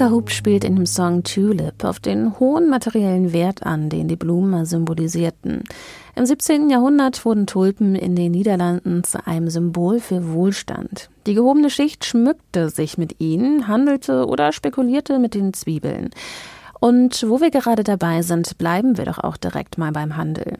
Francesca 0.00 0.16
Hoop 0.16 0.30
spielt 0.30 0.64
in 0.64 0.76
dem 0.76 0.86
Song 0.86 1.24
Tulip 1.24 1.84
auf 1.84 2.00
den 2.00 2.40
hohen 2.40 2.70
materiellen 2.70 3.34
Wert 3.34 3.66
an, 3.66 3.90
den 3.90 4.08
die 4.08 4.16
Blumen 4.16 4.64
symbolisierten. 4.64 5.64
Im 6.16 6.24
17. 6.24 6.70
Jahrhundert 6.70 7.22
wurden 7.26 7.46
Tulpen 7.46 7.94
in 7.94 8.16
den 8.16 8.32
Niederlanden 8.32 9.04
zu 9.04 9.26
einem 9.26 9.50
Symbol 9.50 10.00
für 10.00 10.32
Wohlstand. 10.32 11.10
Die 11.26 11.34
gehobene 11.34 11.68
Schicht 11.68 12.06
schmückte 12.06 12.70
sich 12.70 12.96
mit 12.96 13.20
ihnen, 13.20 13.68
handelte 13.68 14.24
oder 14.24 14.52
spekulierte 14.52 15.18
mit 15.18 15.34
den 15.34 15.52
Zwiebeln. 15.52 16.08
Und 16.80 17.26
wo 17.28 17.42
wir 17.42 17.50
gerade 17.50 17.84
dabei 17.84 18.22
sind, 18.22 18.56
bleiben 18.56 18.96
wir 18.96 19.04
doch 19.04 19.18
auch 19.18 19.36
direkt 19.36 19.76
mal 19.76 19.92
beim 19.92 20.16
Handel. 20.16 20.56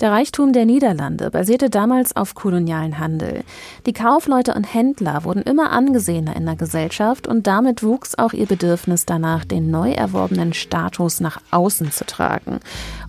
Der 0.00 0.10
Reichtum 0.10 0.52
der 0.52 0.64
Niederlande 0.64 1.30
basierte 1.30 1.70
damals 1.70 2.16
auf 2.16 2.34
kolonialen 2.34 2.98
Handel. 2.98 3.44
Die 3.86 3.92
Kaufleute 3.92 4.54
und 4.54 4.64
Händler 4.64 5.24
wurden 5.24 5.42
immer 5.42 5.70
angesehener 5.70 6.34
in 6.34 6.46
der 6.46 6.56
Gesellschaft 6.56 7.28
und 7.28 7.46
damit 7.46 7.82
wuchs 7.82 8.16
auch 8.16 8.32
ihr 8.32 8.46
Bedürfnis 8.46 9.06
danach, 9.06 9.44
den 9.44 9.70
neu 9.70 9.92
erworbenen 9.92 10.52
Status 10.52 11.20
nach 11.20 11.40
außen 11.52 11.92
zu 11.92 12.04
tragen. 12.04 12.58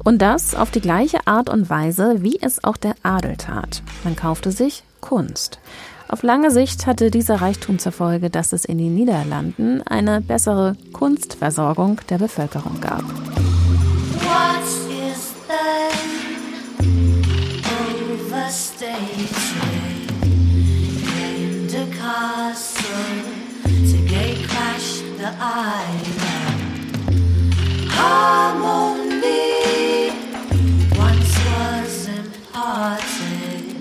Und 0.04 0.22
das 0.22 0.54
auf 0.54 0.70
die 0.70 0.82
gleiche 0.82 1.26
Art 1.26 1.50
und 1.50 1.70
Weise, 1.70 2.18
wie 2.20 2.38
es 2.40 2.64
auch 2.64 2.78
der 2.78 2.94
Adel 3.02 3.36
tat. 3.38 3.82
Man 4.04 4.16
kaufte 4.16 4.52
sich 4.52 4.84
Kunst. 5.02 5.60
Auf 6.08 6.22
lange 6.22 6.52
Sicht 6.52 6.86
hatte 6.86 7.10
dieser 7.10 7.42
Reichtum 7.42 7.80
zur 7.80 7.92
Folge, 7.92 8.30
dass 8.30 8.54
es 8.54 8.64
in 8.64 8.78
den 8.78 8.94
Niederlanden 8.94 9.82
eine 9.88 10.22
bessere 10.22 10.76
Kunstversorgung 10.94 12.00
der 12.10 12.20
Bevölkerung 12.20 12.80
gab. 12.80 13.04
What 14.22 14.62
is 15.10 15.34
then 15.48 16.05
to 25.18 25.18
the. 25.18 26.06
Harmony 27.90 29.42
once 30.98 31.36
was 31.50 32.08
imparted. 32.08 33.76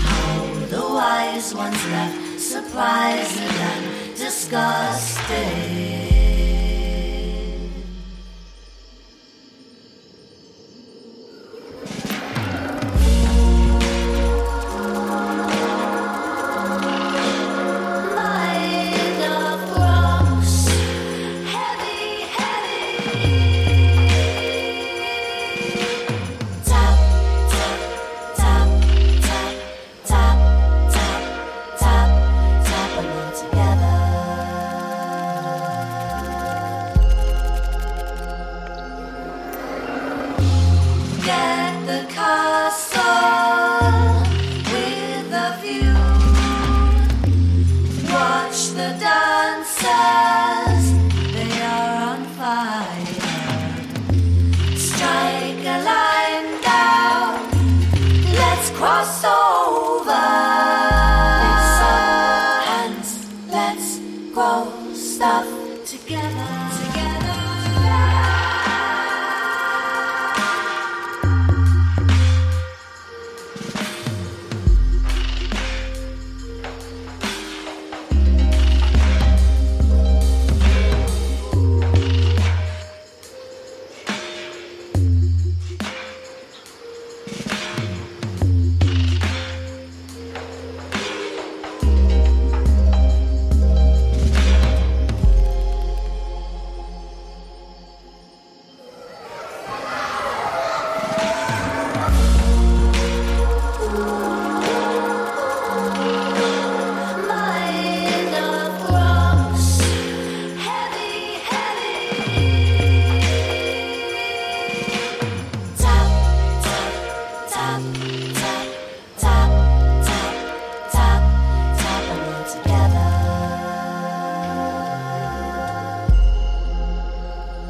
How 0.00 0.54
the 0.70 0.84
wise 0.98 1.54
ones 1.54 1.86
left 1.86 2.40
surprised 2.40 3.38
and 3.38 4.16
disgusted. 4.16 6.15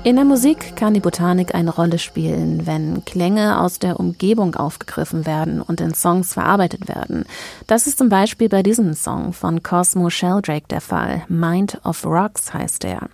In 0.06 0.14
der 0.14 0.24
Musik 0.24 0.76
kann 0.76 0.94
die 0.94 1.00
Botanik 1.00 1.56
eine 1.56 1.74
Rolle 1.74 1.98
spielen, 1.98 2.64
wenn 2.64 3.04
Klänge 3.04 3.60
aus 3.60 3.80
der 3.80 3.98
Umgebung 3.98 4.54
aufgegriffen 4.54 5.26
werden 5.26 5.60
und 5.60 5.80
in 5.80 5.94
Songs 5.94 6.32
verarbeitet 6.34 6.86
werden. 6.86 7.24
Das 7.66 7.88
ist 7.88 7.98
zum 7.98 8.08
Beispiel 8.08 8.48
bei 8.48 8.62
diesem 8.62 8.94
Song 8.94 9.32
von 9.32 9.64
Cosmo 9.64 10.08
Sheldrake 10.08 10.68
der 10.70 10.80
Fall. 10.80 11.24
Mind 11.26 11.80
of 11.84 12.06
Rocks 12.06 12.54
heißt 12.54 12.84
er. 12.84 13.08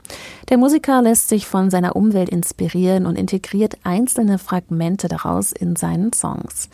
Der 0.51 0.59
Musiker 0.59 1.01
lässt 1.01 1.31
sich 1.31 1.47
von 1.47 1.71
seiner 1.71 1.97
Umwelt 1.97 2.29
inspirieren 2.29 3.07
und 3.07 3.17
integriert 3.17 3.79
einzelne 3.85 4.37
Fragmente 4.37 5.09
daraus 5.09 5.53
in 5.53 5.77
seinen 5.77 6.13
Songs. 6.13 6.69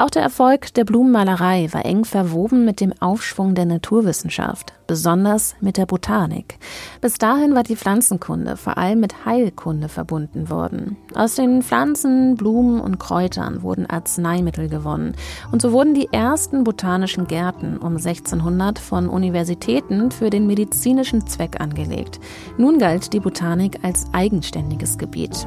Auch 0.00 0.08
der 0.08 0.22
Erfolg 0.22 0.72
der 0.72 0.84
Blumenmalerei 0.84 1.68
war 1.72 1.84
eng 1.84 2.06
verwoben 2.06 2.64
mit 2.64 2.80
dem 2.80 2.94
Aufschwung 3.00 3.54
der 3.54 3.66
Naturwissenschaft, 3.66 4.72
besonders 4.86 5.56
mit 5.60 5.76
der 5.76 5.84
Botanik. 5.84 6.58
Bis 7.02 7.18
dahin 7.18 7.54
war 7.54 7.64
die 7.64 7.76
Pflanzenkunde 7.76 8.56
vor 8.56 8.78
allem 8.78 9.00
mit 9.00 9.26
Heilkunde 9.26 9.90
verbunden 9.90 10.48
worden. 10.48 10.96
Aus 11.14 11.34
den 11.34 11.60
Pflanzen, 11.60 12.36
Blumen 12.36 12.80
und 12.80 12.98
Kräutern 12.98 13.62
wurden 13.62 13.84
Arzneimittel 13.84 14.70
gewonnen 14.70 15.16
und 15.52 15.60
so 15.60 15.70
wurden 15.70 15.92
die 15.92 16.08
ersten 16.10 16.64
botanischen 16.64 17.26
Gärten 17.26 17.76
um 17.76 17.98
1600 17.98 18.78
von 18.78 19.06
Universitäten 19.06 20.12
für 20.12 20.30
den 20.30 20.46
medizinischen 20.46 21.26
Zweck 21.26 21.60
angelegt. 21.60 22.20
Nun 22.56 22.78
galt 22.78 23.12
die 23.12 23.20
Botanik 23.20 23.80
als 23.82 24.06
eigenständiges 24.14 24.96
Gebiet. 24.96 25.46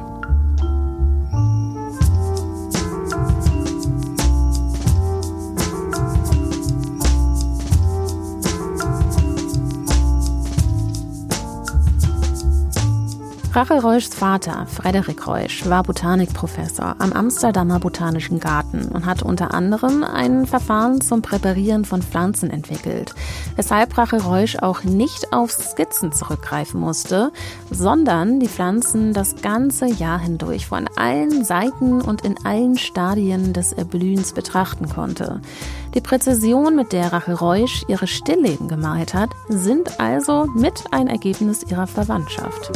Rachel 13.54 13.78
Reuschs 13.78 14.12
Vater, 14.12 14.66
Frederik 14.66 15.28
Reusch, 15.28 15.64
war 15.66 15.84
Botanikprofessor 15.84 16.96
am 16.98 17.12
Amsterdamer 17.12 17.78
Botanischen 17.78 18.40
Garten 18.40 18.88
und 18.88 19.06
hat 19.06 19.22
unter 19.22 19.54
anderem 19.54 20.02
ein 20.02 20.44
Verfahren 20.46 21.00
zum 21.00 21.22
Präparieren 21.22 21.84
von 21.84 22.02
Pflanzen 22.02 22.50
entwickelt, 22.50 23.14
weshalb 23.54 23.96
Rachel 23.96 24.18
Reusch 24.18 24.56
auch 24.56 24.82
nicht 24.82 25.32
auf 25.32 25.52
Skizzen 25.52 26.10
zurückgreifen 26.10 26.80
musste, 26.80 27.30
sondern 27.70 28.40
die 28.40 28.48
Pflanzen 28.48 29.12
das 29.12 29.36
ganze 29.40 29.86
Jahr 29.86 30.18
hindurch 30.18 30.66
von 30.66 30.88
allen 30.96 31.44
Seiten 31.44 32.02
und 32.02 32.24
in 32.24 32.34
allen 32.44 32.76
Stadien 32.76 33.52
des 33.52 33.72
Erblühens 33.72 34.32
betrachten 34.32 34.88
konnte. 34.88 35.40
Die 35.94 36.00
Präzision, 36.00 36.74
mit 36.74 36.92
der 36.92 37.12
Rachel 37.12 37.34
Reusch 37.34 37.84
ihre 37.86 38.08
Stillleben 38.08 38.66
gemalt 38.66 39.14
hat, 39.14 39.30
sind 39.48 40.00
also 40.00 40.46
mit 40.56 40.82
ein 40.90 41.06
Ergebnis 41.06 41.62
ihrer 41.62 41.86
Verwandtschaft. 41.86 42.72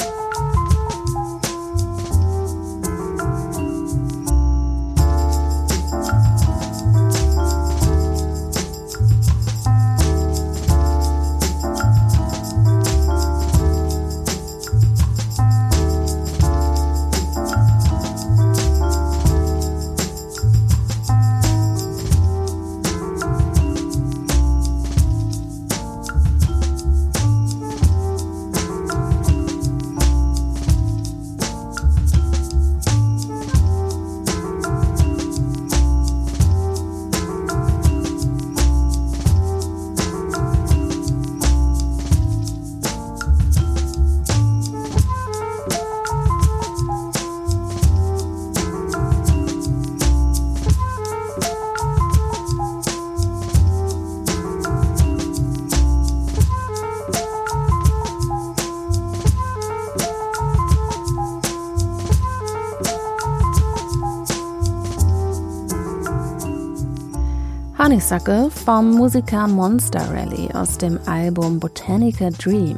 Honeysuckle 67.89 68.51
vom 68.51 68.91
Musiker 68.91 69.49
Monster 69.49 70.11
Rally 70.13 70.51
aus 70.53 70.77
dem 70.77 71.01
Album 71.07 71.59
Botanica 71.59 72.29
Dream. 72.29 72.77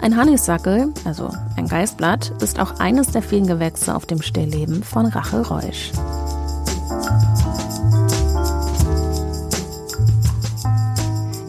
Ein 0.00 0.18
Honeysuckle, 0.18 0.94
also 1.04 1.28
ein 1.58 1.68
Geistblatt, 1.68 2.32
ist 2.40 2.58
auch 2.58 2.80
eines 2.80 3.08
der 3.08 3.20
vielen 3.20 3.46
Gewächse 3.46 3.94
auf 3.94 4.06
dem 4.06 4.22
Stillleben 4.22 4.82
von 4.82 5.04
Rachel 5.04 5.42
Reusch. 5.42 5.92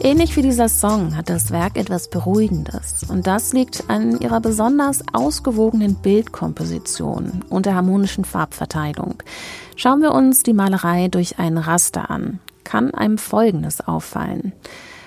Ähnlich 0.02 0.36
wie 0.36 0.42
dieser 0.42 0.68
Song 0.68 1.16
hat 1.16 1.30
das 1.30 1.52
Werk 1.52 1.78
etwas 1.78 2.10
Beruhigendes 2.10 3.06
und 3.08 3.26
das 3.26 3.54
liegt 3.54 3.90
an 3.90 4.20
ihrer 4.20 4.42
besonders 4.42 5.02
ausgewogenen 5.14 5.96
Bildkomposition 5.96 7.46
und 7.48 7.68
der 7.68 7.76
harmonischen 7.76 8.26
Farbverteilung. 8.26 9.24
Schauen 9.78 10.02
wir 10.02 10.12
uns 10.12 10.44
die 10.44 10.52
Malerei 10.52 11.08
durch 11.08 11.40
ein 11.40 11.58
Raster 11.58 12.10
an 12.10 12.42
kann 12.68 12.94
einem 12.94 13.18
Folgendes 13.18 13.80
auffallen. 13.80 14.52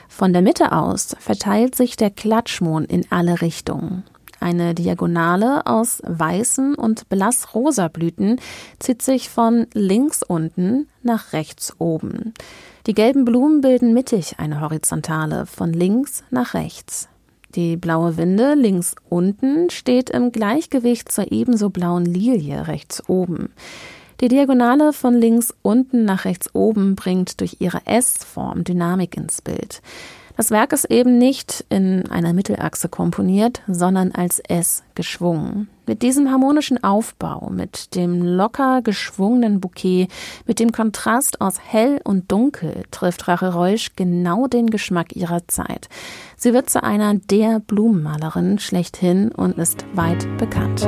Von 0.09 0.33
der 0.33 0.41
Mitte 0.41 0.73
aus 0.73 1.15
verteilt 1.21 1.75
sich 1.75 1.95
der 1.95 2.11
Klatschmond 2.11 2.91
in 2.91 3.05
alle 3.11 3.43
Richtungen. 3.43 4.03
Eine 4.41 4.75
Diagonale 4.75 5.67
aus 5.67 6.01
weißen 6.07 6.75
und 6.75 7.11
blassrosa 7.11 7.89
Blüten 7.89 8.41
zieht 8.79 9.03
sich 9.03 9.29
von 9.29 9.67
links 9.75 10.23
unten 10.23 10.89
nach 11.03 11.35
rechts 11.35 11.75
oben. 11.79 12.33
Die 12.87 12.95
gelben 12.95 13.27
Blumen 13.27 13.61
bilden 13.61 13.93
mittig 13.93 14.39
eine 14.39 14.63
Horizontale 14.63 15.45
von 15.45 15.75
links 15.75 16.25
nach 16.31 16.55
rechts. 16.55 17.11
Die 17.55 17.77
blaue 17.77 18.17
Winde 18.17 18.55
links 18.55 18.95
unten 19.11 19.69
steht 19.69 20.09
im 20.09 20.33
Gleichgewicht 20.33 21.13
zur 21.13 21.31
ebenso 21.31 21.69
blauen 21.69 22.07
Lilie 22.07 22.69
rechts 22.69 23.07
oben. 23.07 23.51
Die 24.21 24.29
Diagonale 24.29 24.93
von 24.93 25.15
links 25.15 25.55
unten 25.63 26.05
nach 26.05 26.27
rechts 26.27 26.55
oben 26.55 26.95
bringt 26.95 27.41
durch 27.41 27.57
ihre 27.61 27.87
S-Form 27.87 28.65
Dynamik 28.65 29.17
ins 29.17 29.41
Bild. 29.41 29.81
Das 30.37 30.51
Werk 30.51 30.75
ist 30.75 30.85
eben 30.91 31.17
nicht 31.17 31.65
in 31.71 32.11
einer 32.11 32.35
Mittelachse 32.35 32.91
komponiert, 32.91 33.63
sondern 33.67 34.13
als 34.13 34.39
S 34.41 34.83
geschwungen. 34.95 35.69
Mit 35.91 36.03
diesem 36.03 36.31
harmonischen 36.31 36.85
Aufbau, 36.85 37.51
mit 37.51 37.97
dem 37.97 38.23
locker 38.23 38.81
geschwungenen 38.81 39.61
Bouquet, 39.61 40.07
mit 40.47 40.61
dem 40.61 40.71
Kontrast 40.71 41.41
aus 41.41 41.57
hell 41.67 42.01
und 42.05 42.31
dunkel 42.31 42.85
trifft 42.93 43.27
Rache 43.27 43.53
Reusch 43.53 43.97
genau 43.97 44.47
den 44.47 44.71
Geschmack 44.71 45.17
ihrer 45.17 45.49
Zeit. 45.49 45.89
Sie 46.37 46.55
wird 46.55 46.71
zu 46.71 46.85
einer 46.85 47.15
der 47.15 47.59
Blumenmalerin 47.59 48.61
schlechthin 48.61 49.33
und 49.33 49.59
ist 49.59 49.85
weit 49.95 50.29
bekannt. 50.39 50.81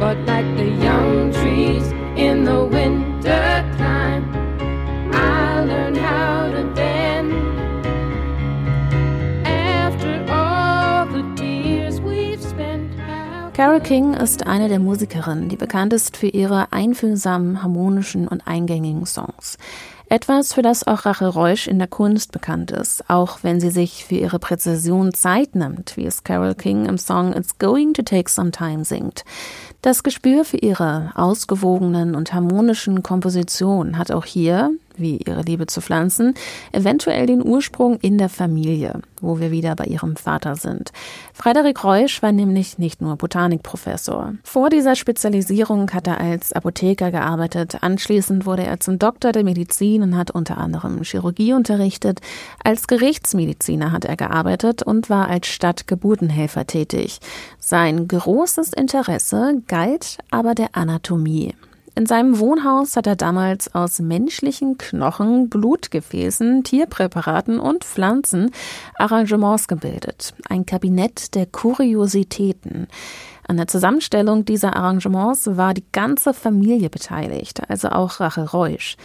But 0.00 0.18
like 0.26 0.44
the 0.58 0.70
young 0.84 1.30
trees 1.30 1.92
in 2.16 2.44
the 2.44 2.68
winter 2.68 3.13
how 13.54 13.64
Carole 13.64 13.80
King 13.80 14.14
ist 14.14 14.48
eine 14.48 14.68
der 14.68 14.80
Musikerinnen, 14.80 15.48
die 15.48 15.56
bekannt 15.56 15.92
ist 15.92 16.16
für 16.16 16.26
ihre 16.26 16.72
einfühlsamen, 16.72 17.62
harmonischen 17.62 18.26
und 18.26 18.46
eingängigen 18.48 19.06
Songs. 19.06 19.58
Etwas, 20.08 20.52
für 20.52 20.62
das 20.62 20.86
auch 20.86 21.06
Rachel 21.06 21.28
Reusch 21.28 21.68
in 21.68 21.78
der 21.78 21.86
Kunst 21.86 22.32
bekannt 22.32 22.72
ist, 22.72 23.08
auch 23.08 23.38
wenn 23.42 23.60
sie 23.60 23.70
sich 23.70 24.04
für 24.04 24.16
ihre 24.16 24.40
Präzision 24.40 25.14
Zeit 25.14 25.54
nimmt, 25.54 25.96
wie 25.96 26.04
es 26.04 26.24
Carole 26.24 26.56
King 26.56 26.86
im 26.86 26.98
Song 26.98 27.32
It's 27.32 27.58
Going 27.58 27.94
to 27.94 28.02
Take 28.02 28.28
Some 28.28 28.50
Time 28.50 28.84
singt. 28.84 29.24
Das 29.82 30.02
Gespür 30.02 30.44
für 30.44 30.58
ihre 30.58 31.12
ausgewogenen 31.14 32.16
und 32.16 32.34
harmonischen 32.34 33.02
Kompositionen 33.04 33.98
hat 33.98 34.10
auch 34.10 34.24
hier, 34.24 34.72
wie 34.98 35.18
ihre 35.18 35.42
Liebe 35.42 35.66
zu 35.66 35.80
Pflanzen, 35.80 36.34
eventuell 36.72 37.26
den 37.26 37.44
Ursprung 37.44 37.98
in 38.00 38.18
der 38.18 38.28
Familie, 38.28 39.00
wo 39.20 39.40
wir 39.40 39.50
wieder 39.50 39.74
bei 39.76 39.84
ihrem 39.84 40.16
Vater 40.16 40.56
sind. 40.56 40.92
Frederik 41.32 41.82
Reusch 41.84 42.22
war 42.22 42.32
nämlich 42.32 42.78
nicht 42.78 43.00
nur 43.00 43.16
Botanikprofessor. 43.16 44.34
Vor 44.42 44.70
dieser 44.70 44.94
Spezialisierung 44.94 45.90
hat 45.92 46.06
er 46.06 46.20
als 46.20 46.52
Apotheker 46.52 47.10
gearbeitet. 47.10 47.78
Anschließend 47.82 48.46
wurde 48.46 48.64
er 48.64 48.80
zum 48.80 48.98
Doktor 48.98 49.32
der 49.32 49.44
Medizin 49.44 50.02
und 50.02 50.16
hat 50.16 50.30
unter 50.30 50.58
anderem 50.58 51.02
Chirurgie 51.02 51.52
unterrichtet. 51.52 52.20
Als 52.62 52.86
Gerichtsmediziner 52.86 53.92
hat 53.92 54.04
er 54.04 54.16
gearbeitet 54.16 54.82
und 54.82 55.10
war 55.10 55.28
als 55.28 55.46
Stadtgeburtenhelfer 55.46 56.66
tätig. 56.66 57.20
Sein 57.58 58.08
großes 58.08 58.72
Interesse 58.72 59.62
galt 59.66 60.18
aber 60.30 60.54
der 60.54 60.68
Anatomie. 60.72 61.54
In 61.96 62.06
seinem 62.06 62.40
Wohnhaus 62.40 62.96
hat 62.96 63.06
er 63.06 63.14
damals 63.14 63.72
aus 63.72 64.00
menschlichen 64.00 64.78
Knochen, 64.78 65.48
Blutgefäßen, 65.48 66.64
Tierpräparaten 66.64 67.60
und 67.60 67.84
Pflanzen 67.84 68.50
Arrangements 68.96 69.68
gebildet. 69.68 70.34
Ein 70.48 70.66
Kabinett 70.66 71.36
der 71.36 71.46
Kuriositäten. 71.46 72.88
An 73.46 73.58
der 73.58 73.68
Zusammenstellung 73.68 74.44
dieser 74.44 74.74
Arrangements 74.74 75.56
war 75.56 75.72
die 75.72 75.84
ganze 75.92 76.34
Familie 76.34 76.90
beteiligt, 76.90 77.60
also 77.68 77.90
auch 77.90 78.18
Rachel 78.18 78.44
Reusch. 78.44 78.96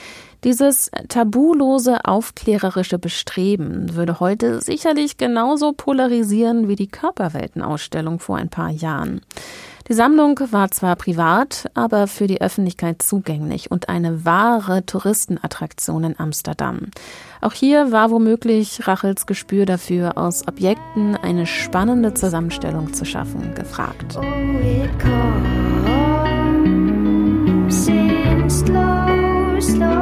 Dieses 0.44 0.90
tabulose, 1.10 2.06
aufklärerische 2.06 2.98
Bestreben 2.98 3.96
würde 3.96 4.20
heute 4.20 4.62
sicherlich 4.62 5.18
genauso 5.18 5.74
polarisieren 5.74 6.70
wie 6.70 6.78
die 6.78 6.88
Körperweltenausstellung 6.88 8.20
vor 8.20 8.38
ein 8.38 8.50
paar 8.50 8.72
Jahren. 8.72 9.22
Die 9.90 9.96
Sammlung 9.96 10.40
war 10.52 10.70
zwar 10.70 10.96
privat, 10.96 11.66
aber 11.74 12.06
für 12.06 12.28
die 12.28 12.42
Öffentlichkeit 12.42 13.02
zugänglich 13.02 13.72
und 13.72 13.90
eine 13.90 14.24
wahre 14.24 14.86
Touristenattraktion 14.86 16.04
in 16.04 16.20
Amsterdam. 16.20 16.92
Auch 17.42 17.54
hier 17.54 17.92
war 17.92 18.12
womöglich 18.12 18.88
Rachels 18.88 19.26
Gespür 19.26 19.66
dafür, 19.66 20.16
aus 20.16 20.48
Objekten 20.48 21.16
eine 21.16 21.48
spannende 21.48 22.14
Zusammenstellung 22.14 22.94
zu 22.94 23.04
schaffen, 23.04 23.56
gefragt. 23.56 24.16
Oh, 24.16 24.22
slow, 28.48 29.60
slow 29.60 29.99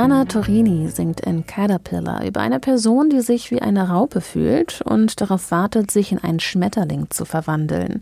Emiliana 0.00 0.24
Torini 0.24 0.88
singt 0.88 1.20
in 1.20 1.44
Caterpillar 1.44 2.24
über 2.24 2.40
eine 2.40 2.58
Person, 2.58 3.10
die 3.10 3.20
sich 3.20 3.50
wie 3.50 3.60
eine 3.60 3.90
Raupe 3.90 4.22
fühlt 4.22 4.80
und 4.80 5.20
darauf 5.20 5.50
wartet, 5.50 5.90
sich 5.90 6.10
in 6.10 6.18
einen 6.18 6.40
Schmetterling 6.40 7.10
zu 7.10 7.26
verwandeln. 7.26 8.00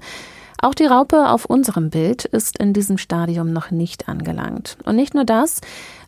Auch 0.62 0.74
die 0.74 0.86
Raupe 0.86 1.28
auf 1.28 1.44
unserem 1.44 1.90
Bild 1.90 2.24
ist 2.24 2.56
in 2.60 2.72
diesem 2.72 2.98
Stadium 2.98 3.52
noch 3.52 3.72
nicht 3.72 4.08
angelangt. 4.08 4.78
Und 4.84 4.94
nicht 4.94 5.14
nur 5.14 5.24
das, 5.24 5.60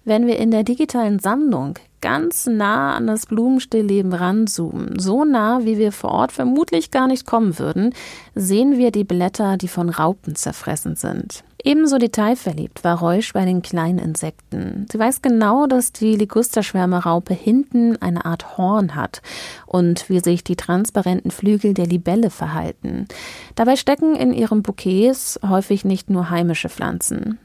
wenn 0.05 0.29
wir 0.29 0.39
in 0.39 0.53
der 0.53 0.63
digitalen 0.63 1.19
Sammlung 1.19 1.77
ganz 2.01 2.47
nah 2.47 2.95
an 2.95 3.09
das 3.09 3.27
Blumenstillleben 3.27 4.13
ranzoomen, 4.13 4.97
so 5.01 5.25
nah, 5.25 5.65
wie 5.65 5.77
wir 5.77 5.91
vor 5.91 6.13
Ort 6.13 6.31
vermutlich 6.31 6.93
gar 6.93 7.09
nicht 7.09 7.27
kommen 7.27 7.59
würden, 7.59 7.95
sehen 8.37 8.79
wir 8.79 8.93
die 8.93 9.03
Blätter, 9.03 9.57
die 9.57 9.67
von 9.67 9.89
Raupen 9.89 10.37
zerfressen 10.37 10.95
sind. 10.95 11.43
Ebenso 11.65 11.99
detailverliebt 11.99 12.85
war 12.85 12.99
Reusch 12.99 13.33
bei 13.33 13.45
den 13.45 13.63
kleinen 13.63 13.99
Insekten. 13.99 14.87
Sie 14.91 14.99
weiß 14.99 15.23
genau, 15.23 15.67
dass 15.67 15.93
die 15.93 16.17
Ligusterschwärmeraupe 16.17 17.35
hinten 17.35 18.01
eine 18.01 18.25
Art 18.25 18.57
Horn 18.57 18.95
hat 18.95 19.23
und 19.67 20.09
wie 20.09 20.21
sich 20.21 20.45
die 20.45 20.57
transparenten 20.57 21.31
Flügel 21.31 21.75
der 21.75 21.87
Libelle 21.87 22.31
verhalten. 22.31 23.07
Dabei 23.55 23.77
stecken 23.77 24.15
in 24.17 24.33
ihren 24.33 24.63
Bouquets 24.63 25.39
häufig 25.47 25.85
nicht 25.85 26.09
nur 26.11 26.31
heimische 26.31 26.69
Pflanzen. 26.69 27.39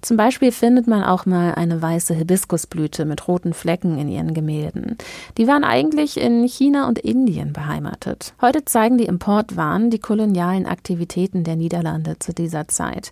Zum 0.00 0.16
Beispiel 0.16 0.52
findet 0.52 0.86
man 0.86 1.02
auch 1.02 1.26
mal 1.26 1.54
eine 1.54 1.82
weiße 1.82 2.14
Hibiskusblüte 2.14 3.04
mit 3.04 3.26
roten 3.26 3.52
Flecken 3.52 3.98
in 3.98 4.08
ihren 4.08 4.32
Gemälden. 4.32 4.96
Die 5.36 5.48
waren 5.48 5.64
eigentlich 5.64 6.20
in 6.20 6.44
China 6.44 6.86
und 6.86 6.98
Indien 6.98 7.52
beheimatet. 7.52 8.32
Heute 8.40 8.64
zeigen 8.64 8.96
die 8.98 9.06
Importwaren 9.06 9.90
die 9.90 9.98
kolonialen 9.98 10.66
Aktivitäten 10.66 11.42
der 11.42 11.56
Niederlande 11.56 12.18
zu 12.18 12.32
dieser 12.32 12.68
Zeit. 12.68 13.10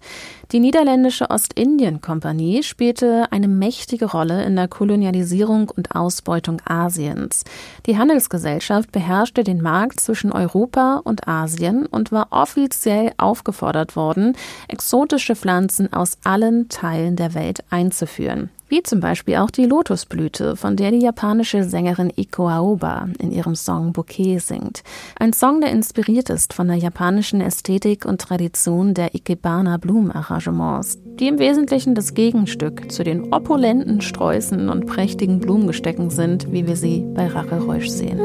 Die 0.53 0.61
niederländische 0.61 1.29
Ostindien-Kompanie 1.29 2.63
spielte 2.63 3.27
eine 3.33 3.49
mächtige 3.49 4.07
Rolle 4.07 4.45
in 4.45 4.55
der 4.55 4.69
Kolonialisierung 4.69 5.71
und 5.71 5.97
Ausbeutung 5.97 6.63
Asiens. 6.65 7.43
Die 7.87 7.99
Handelsgesellschaft 7.99 8.93
beherrschte 8.93 9.43
den 9.43 9.61
Markt 9.61 9.99
zwischen 9.99 10.31
Europa 10.31 11.01
und 11.03 11.27
Asien 11.27 11.87
und 11.87 12.13
war 12.13 12.29
offiziell 12.31 13.13
aufgefordert 13.17 13.97
worden, 13.97 14.37
exotische 14.69 15.35
Pflanzen 15.35 15.93
aus 15.93 16.19
allen 16.37 16.69
Teilen 16.69 17.17
der 17.17 17.33
Welt 17.33 17.65
einzuführen. 17.71 18.51
Wie 18.69 18.83
zum 18.83 19.01
Beispiel 19.01 19.37
auch 19.37 19.51
die 19.51 19.65
Lotusblüte, 19.65 20.55
von 20.55 20.77
der 20.77 20.91
die 20.91 20.99
japanische 20.99 21.65
Sängerin 21.65 22.13
Iko 22.15 22.47
Aoba 22.47 23.09
in 23.19 23.33
ihrem 23.33 23.55
Song 23.55 23.95
Bouquet 23.95 24.39
singt. 24.39 24.83
Ein 25.19 25.33
Song, 25.33 25.63
der 25.63 25.71
inspiriert 25.71 26.29
ist 26.29 26.53
von 26.53 26.67
der 26.67 26.77
japanischen 26.77 27.41
Ästhetik 27.41 28.05
und 28.05 28.21
Tradition 28.21 28.93
der 28.93 29.15
Ikebana 29.15 29.79
Blumenarrangements, 29.79 30.99
die 31.19 31.29
im 31.29 31.39
Wesentlichen 31.39 31.95
das 31.95 32.13
Gegenstück 32.13 32.93
zu 32.93 33.03
den 33.03 33.33
opulenten 33.33 34.03
Sträußen 34.03 34.69
und 34.69 34.85
prächtigen 34.85 35.41
Blumengestecken 35.41 36.11
sind, 36.11 36.53
wie 36.53 36.67
wir 36.67 36.77
sie 36.77 37.07
bei 37.15 37.29
Racheräusch 37.29 37.89
sehen. 37.89 38.21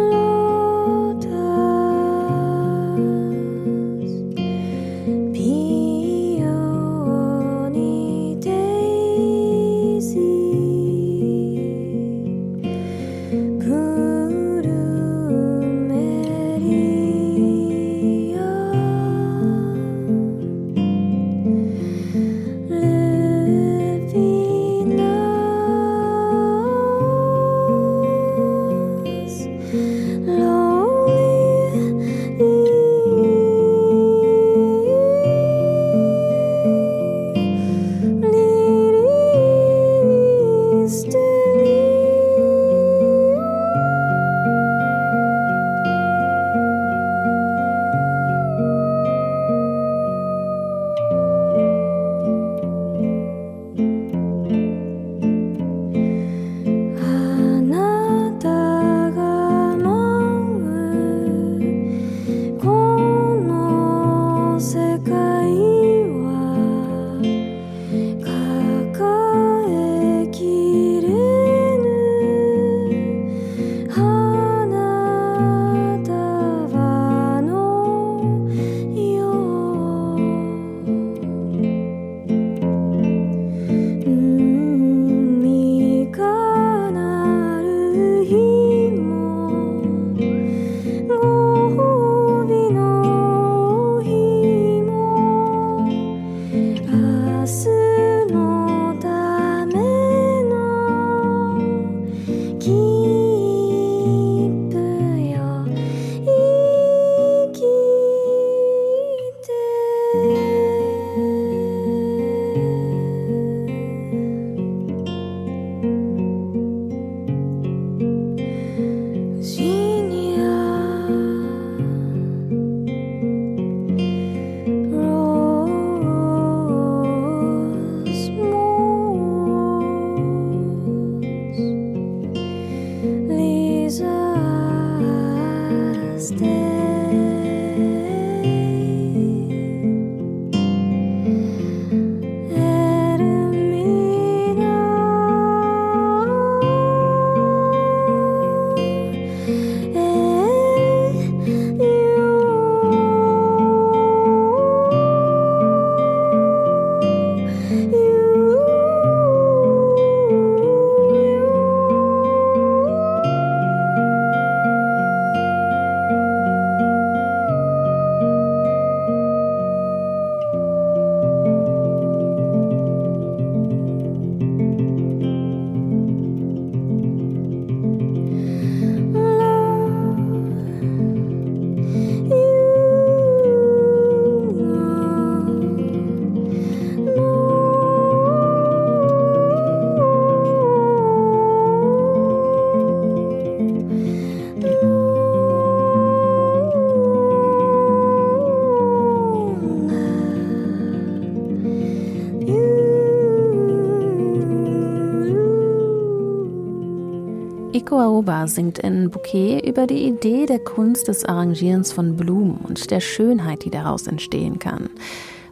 Aoba 208.22 208.47
singt 208.47 208.78
in 208.78 209.09
Bouquet 209.09 209.67
über 209.67 209.88
die 209.88 210.05
Idee 210.05 210.45
der 210.45 210.59
Kunst 210.59 211.07
des 211.07 211.26
Arrangierens 211.26 211.91
von 211.91 212.15
Blumen 212.15 212.57
und 212.57 212.91
der 212.91 212.99
Schönheit, 212.99 213.65
die 213.65 213.72
daraus 213.72 214.05
entstehen 214.05 214.59
kann. 214.59 214.91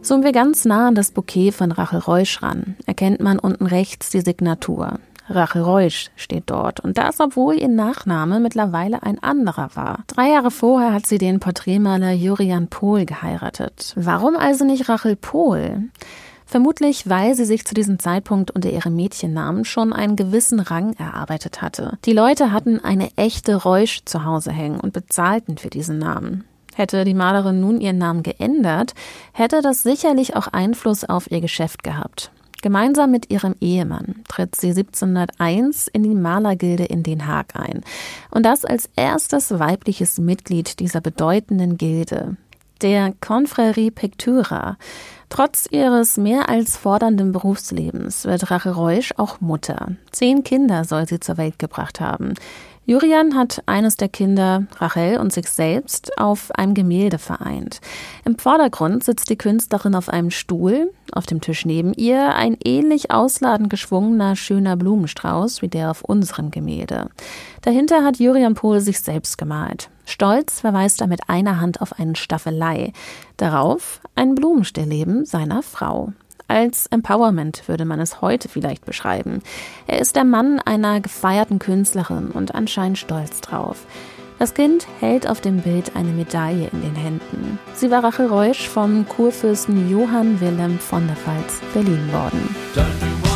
Zoomen 0.02 0.22
wir 0.22 0.30
ganz 0.30 0.64
nah 0.64 0.86
an 0.86 0.94
das 0.94 1.10
Bouquet 1.10 1.50
von 1.50 1.72
Rachel 1.72 1.98
Reusch 1.98 2.40
ran, 2.44 2.76
erkennt 2.86 3.20
man 3.20 3.40
unten 3.40 3.66
rechts 3.66 4.10
die 4.10 4.20
Signatur. 4.20 5.00
Rachel 5.28 5.62
Reusch 5.62 6.10
steht 6.14 6.44
dort 6.46 6.78
und 6.78 6.96
das, 6.96 7.18
obwohl 7.18 7.56
ihr 7.56 7.66
Nachname 7.66 8.38
mittlerweile 8.38 9.02
ein 9.02 9.20
anderer 9.20 9.70
war. 9.74 10.04
Drei 10.06 10.28
Jahre 10.28 10.52
vorher 10.52 10.92
hat 10.92 11.06
sie 11.06 11.18
den 11.18 11.40
Porträtmaler 11.40 12.12
Jurian 12.12 12.68
Pohl 12.68 13.04
geheiratet. 13.04 13.94
Warum 13.96 14.36
also 14.36 14.64
nicht 14.64 14.88
Rachel 14.88 15.16
Pohl? 15.16 15.88
Vermutlich, 16.50 17.08
weil 17.08 17.36
sie 17.36 17.44
sich 17.44 17.64
zu 17.64 17.74
diesem 17.74 18.00
Zeitpunkt 18.00 18.50
unter 18.50 18.70
ihrem 18.70 18.96
Mädchennamen 18.96 19.64
schon 19.64 19.92
einen 19.92 20.16
gewissen 20.16 20.58
Rang 20.58 20.94
erarbeitet 20.94 21.62
hatte. 21.62 21.96
Die 22.04 22.12
Leute 22.12 22.50
hatten 22.50 22.80
eine 22.80 23.10
echte 23.14 23.54
Reusch 23.54 24.00
zu 24.04 24.24
Hause 24.24 24.50
hängen 24.50 24.80
und 24.80 24.92
bezahlten 24.92 25.58
für 25.58 25.70
diesen 25.70 26.00
Namen. 26.00 26.42
Hätte 26.74 27.04
die 27.04 27.14
Malerin 27.14 27.60
nun 27.60 27.80
ihren 27.80 27.98
Namen 27.98 28.24
geändert, 28.24 28.94
hätte 29.32 29.62
das 29.62 29.84
sicherlich 29.84 30.34
auch 30.34 30.48
Einfluss 30.48 31.04
auf 31.04 31.30
ihr 31.30 31.40
Geschäft 31.40 31.84
gehabt. 31.84 32.32
Gemeinsam 32.62 33.12
mit 33.12 33.30
ihrem 33.30 33.54
Ehemann 33.60 34.16
tritt 34.26 34.56
sie 34.56 34.70
1701 34.70 35.86
in 35.86 36.02
die 36.02 36.16
Malergilde 36.16 36.84
in 36.84 37.04
Den 37.04 37.28
Haag 37.28 37.54
ein. 37.54 37.84
Und 38.32 38.44
das 38.44 38.64
als 38.64 38.90
erstes 38.96 39.56
weibliches 39.60 40.18
Mitglied 40.18 40.80
dieser 40.80 41.00
bedeutenden 41.00 41.78
Gilde, 41.78 42.36
der 42.82 43.14
Confrérie 43.20 43.90
Pictura. 43.90 44.76
Trotz 45.28 45.66
ihres 45.70 46.16
mehr 46.16 46.48
als 46.48 46.76
fordernden 46.76 47.32
Berufslebens 47.32 48.24
wird 48.24 48.50
Rache 48.50 48.74
Reusch 48.74 49.12
auch 49.16 49.40
Mutter. 49.40 49.92
Zehn 50.10 50.42
Kinder 50.42 50.84
soll 50.84 51.06
sie 51.06 51.20
zur 51.20 51.36
Welt 51.36 51.58
gebracht 51.58 52.00
haben. 52.00 52.34
Jurian 52.90 53.36
hat 53.36 53.62
eines 53.66 53.96
der 53.96 54.08
Kinder, 54.08 54.64
Rachel 54.80 55.18
und 55.18 55.32
sich 55.32 55.48
selbst, 55.48 56.18
auf 56.18 56.50
einem 56.56 56.74
Gemälde 56.74 57.18
vereint. 57.18 57.80
Im 58.24 58.36
Vordergrund 58.36 59.04
sitzt 59.04 59.30
die 59.30 59.38
Künstlerin 59.38 59.94
auf 59.94 60.08
einem 60.08 60.32
Stuhl, 60.32 60.90
auf 61.12 61.24
dem 61.24 61.40
Tisch 61.40 61.64
neben 61.64 61.92
ihr 61.92 62.34
ein 62.34 62.56
ähnlich 62.64 63.12
ausladend 63.12 63.70
geschwungener, 63.70 64.34
schöner 64.34 64.76
Blumenstrauß 64.76 65.62
wie 65.62 65.68
der 65.68 65.92
auf 65.92 66.02
unserem 66.02 66.50
Gemälde. 66.50 67.10
Dahinter 67.62 68.02
hat 68.02 68.18
Jurian 68.18 68.54
Pohl 68.54 68.80
sich 68.80 69.00
selbst 69.00 69.38
gemalt. 69.38 69.88
Stolz 70.04 70.58
verweist 70.58 71.00
er 71.00 71.06
mit 71.06 71.28
einer 71.28 71.60
Hand 71.60 71.80
auf 71.80 71.96
einen 71.96 72.16
Staffelei. 72.16 72.92
Darauf 73.36 74.00
ein 74.16 74.34
Blumenstillleben 74.34 75.26
seiner 75.26 75.62
Frau. 75.62 76.12
Als 76.50 76.88
Empowerment 76.88 77.68
würde 77.68 77.84
man 77.84 78.00
es 78.00 78.20
heute 78.22 78.48
vielleicht 78.48 78.84
beschreiben. 78.84 79.40
Er 79.86 80.00
ist 80.00 80.16
der 80.16 80.24
Mann 80.24 80.58
einer 80.58 81.00
gefeierten 81.00 81.60
Künstlerin 81.60 82.32
und 82.32 82.56
anscheinend 82.56 82.98
stolz 82.98 83.40
drauf. 83.40 83.86
Das 84.40 84.52
Kind 84.52 84.88
hält 84.98 85.28
auf 85.28 85.40
dem 85.40 85.60
Bild 85.60 85.94
eine 85.94 86.10
Medaille 86.10 86.68
in 86.72 86.82
den 86.82 86.96
Händen. 86.96 87.60
Sie 87.74 87.92
war 87.92 88.02
Rachel 88.02 88.26
Reusch 88.26 88.66
vom 88.66 89.06
Kurfürsten 89.06 89.88
Johann 89.88 90.40
Wilhelm 90.40 90.80
von 90.80 91.06
der 91.06 91.14
Pfalz 91.14 91.60
verliehen 91.72 92.12
worden. 92.12 93.29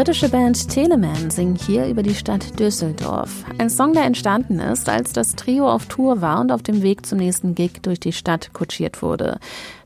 Britische 0.00 0.30
Band 0.30 0.70
Teleman 0.70 1.30
singt 1.30 1.60
hier 1.60 1.86
über 1.86 2.02
die 2.02 2.14
Stadt 2.14 2.58
Düsseldorf. 2.58 3.44
Ein 3.58 3.68
Song, 3.68 3.92
der 3.92 4.04
entstanden 4.04 4.58
ist, 4.58 4.88
als 4.88 5.12
das 5.12 5.36
Trio 5.36 5.70
auf 5.70 5.84
Tour 5.88 6.22
war 6.22 6.40
und 6.40 6.52
auf 6.52 6.62
dem 6.62 6.80
Weg 6.80 7.04
zum 7.04 7.18
nächsten 7.18 7.54
Gig 7.54 7.82
durch 7.82 8.00
die 8.00 8.14
Stadt 8.14 8.54
kutschiert 8.54 9.02
wurde. 9.02 9.38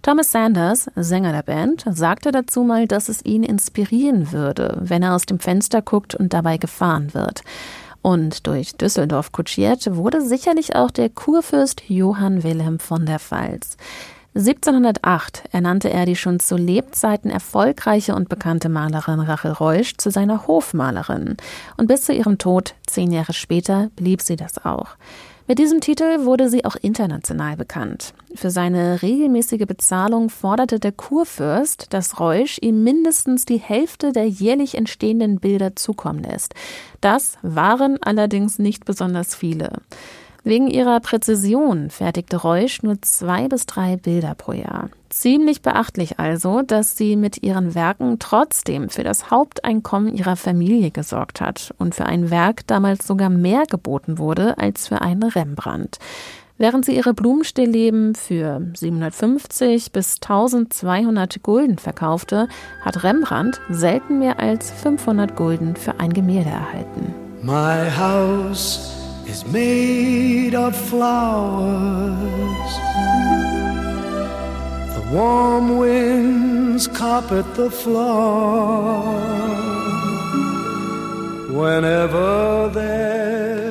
Thomas 0.03 0.31
Sanders, 0.31 0.89
Sänger 0.95 1.33
der 1.33 1.43
Band, 1.43 1.85
sagte 1.91 2.31
dazu 2.31 2.63
mal, 2.63 2.87
dass 2.87 3.09
es 3.09 3.25
ihn 3.25 3.43
inspirieren 3.43 4.31
würde, 4.31 4.79
wenn 4.81 5.03
er 5.03 5.17
aus 5.17 5.27
dem 5.27 5.41
Fenster 5.41 5.83
guckt 5.83 6.15
und 6.15 6.33
dabei 6.33 6.59
gefahren 6.59 7.13
wird. 7.13 7.43
Und 8.01 8.47
durch 8.47 8.77
Düsseldorf 8.77 9.33
kutschiert 9.33 9.97
wurde 9.97 10.21
sicherlich 10.21 10.77
auch 10.77 10.93
der 10.93 11.09
Kurfürst 11.09 11.83
Johann 11.89 12.45
Wilhelm 12.45 12.79
von 12.79 13.05
der 13.05 13.19
Pfalz. 13.19 13.77
1708 14.37 15.45
ernannte 15.53 15.91
er 15.91 16.07
die 16.07 16.17
schon 16.17 16.41
zu 16.41 16.57
Lebzeiten 16.57 17.31
erfolgreiche 17.31 18.17
und 18.17 18.29
bekannte 18.29 18.69
Malerin 18.69 19.21
Rachel 19.21 19.53
Reusch 19.53 19.97
zu 19.97 20.11
seiner 20.11 20.49
Hofmalerin. 20.49 21.37
Und 21.77 21.87
bis 21.87 22.03
zu 22.03 22.13
ihrem 22.13 22.39
Tod, 22.39 22.75
zehn 22.85 23.13
Jahre 23.13 23.33
später, 23.33 23.91
blieb 23.95 24.23
sie 24.23 24.35
das 24.35 24.65
auch. 24.65 24.97
Mit 25.47 25.59
diesem 25.59 25.81
Titel 25.81 26.25
wurde 26.25 26.49
sie 26.49 26.65
auch 26.65 26.75
international 26.75 27.57
bekannt. 27.57 28.15
Für 28.35 28.51
seine 28.51 29.03
regelmäßige 29.03 29.67
Bezahlung 29.67 30.31
forderte 30.31 30.81
der 30.81 30.93
Kurfürst, 30.93 31.93
dass 31.93 32.19
Reusch 32.19 32.59
ihm 32.63 32.83
mindestens 32.83 33.45
die 33.45 33.59
Hälfte 33.59 34.13
der 34.13 34.27
jährlich 34.27 34.75
entstehenden 34.75 35.39
Bilder 35.39 35.77
zukommen 35.77 36.25
lässt. 36.25 36.55
Das 37.03 37.37
waren 37.43 38.03
allerdings 38.03 38.59
nicht 38.59 38.87
besonders 38.87 39.35
viele. 39.35 39.71
Wegen 40.47 40.69
ihrer 40.69 41.01
Präzision 41.01 41.89
fertigte 41.89 42.37
Reusch 42.37 42.83
nur 42.83 43.01
zwei 43.01 43.49
bis 43.49 43.65
drei 43.65 43.97
Bilder 43.97 44.35
pro 44.35 44.53
Jahr. 44.53 44.91
Ziemlich 45.09 45.63
beachtlich 45.63 46.19
also, 46.19 46.61
dass 46.61 46.99
sie 46.99 47.17
mit 47.17 47.43
ihren 47.43 47.75
Werken 47.75 48.19
trotzdem 48.19 48.91
für 48.91 49.05
das 49.05 49.31
Haupteinkommen 49.31 50.15
ihrer 50.15 50.37
Familie 50.37 50.91
gesorgt 50.91 51.41
hat 51.41 51.75
und 51.79 51.95
für 51.95 52.05
ein 52.05 52.29
Werk 52.29 52.67
damals 52.67 53.07
sogar 53.07 53.31
mehr 53.31 53.65
geboten 53.65 54.19
wurde 54.19 54.59
als 54.59 54.89
für 54.89 55.01
einen 55.01 55.23
Rembrandt. 55.23 55.99
Während 56.59 56.85
sie 56.85 56.95
ihre 56.95 57.15
Blumenstillleben 57.15 58.15
für 58.15 58.61
750 58.75 59.93
bis 59.93 60.17
1200 60.17 61.43
Gulden 61.43 61.79
verkaufte, 61.79 62.49
hat 62.83 63.03
Rembrandt 63.03 63.63
selten 63.71 64.19
mehr 64.19 64.39
als 64.41 64.71
500 64.71 65.37
Gulden 65.37 65.75
für 65.75 65.99
ein 65.99 66.13
Gemälde 66.13 66.51
erhalten. 66.51 67.15
My 67.43 67.91
house 67.91 69.04
is 69.35 69.45
made 69.47 70.55
of 70.55 70.73
flowers. 70.91 72.73
The 74.97 75.05
warm 75.13 75.67
winds 75.77 76.87
carpet 76.87 77.47
the 77.55 77.71
floor. 77.83 79.03
Whenever 81.61 82.69
there's 82.79 83.64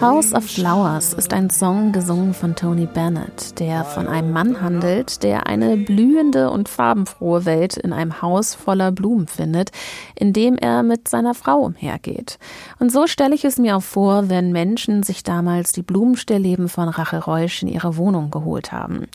House 0.00 0.32
of 0.32 0.46
Flowers 0.46 1.12
ist 1.12 1.34
ein 1.34 1.50
Song 1.50 1.92
gesungen 1.92 2.32
von 2.32 2.56
Tony 2.56 2.86
Bennett, 2.86 3.60
der 3.60 3.84
von 3.84 4.08
einem 4.08 4.32
Mann 4.32 4.62
handelt, 4.62 5.22
der 5.22 5.46
eine 5.46 5.76
blühende 5.76 6.48
und 6.48 6.70
farbenfrohe 6.70 7.44
Welt 7.44 7.76
in 7.76 7.92
einem 7.92 8.22
Haus 8.22 8.54
voller 8.54 8.92
Blumen 8.92 9.26
findet, 9.26 9.72
in 10.14 10.32
dem 10.32 10.56
er 10.56 10.82
mit 10.82 11.06
seiner 11.06 11.34
Frau 11.34 11.58
umhergeht. 11.58 12.38
Und 12.78 12.90
so 12.90 13.06
stelle 13.06 13.34
ich 13.34 13.44
es 13.44 13.58
mir 13.58 13.76
auch 13.76 13.82
vor, 13.82 14.30
wenn 14.30 14.52
Menschen 14.52 15.02
sich 15.02 15.22
damals 15.22 15.72
die 15.72 15.82
Blumenstillleben 15.82 16.70
von 16.70 16.88
Rachel 16.88 17.18
Reusch 17.18 17.62
in 17.62 17.68
ihre 17.68 17.98
Wohnung 17.98 18.30
geholt 18.30 18.72
haben. 18.72 19.06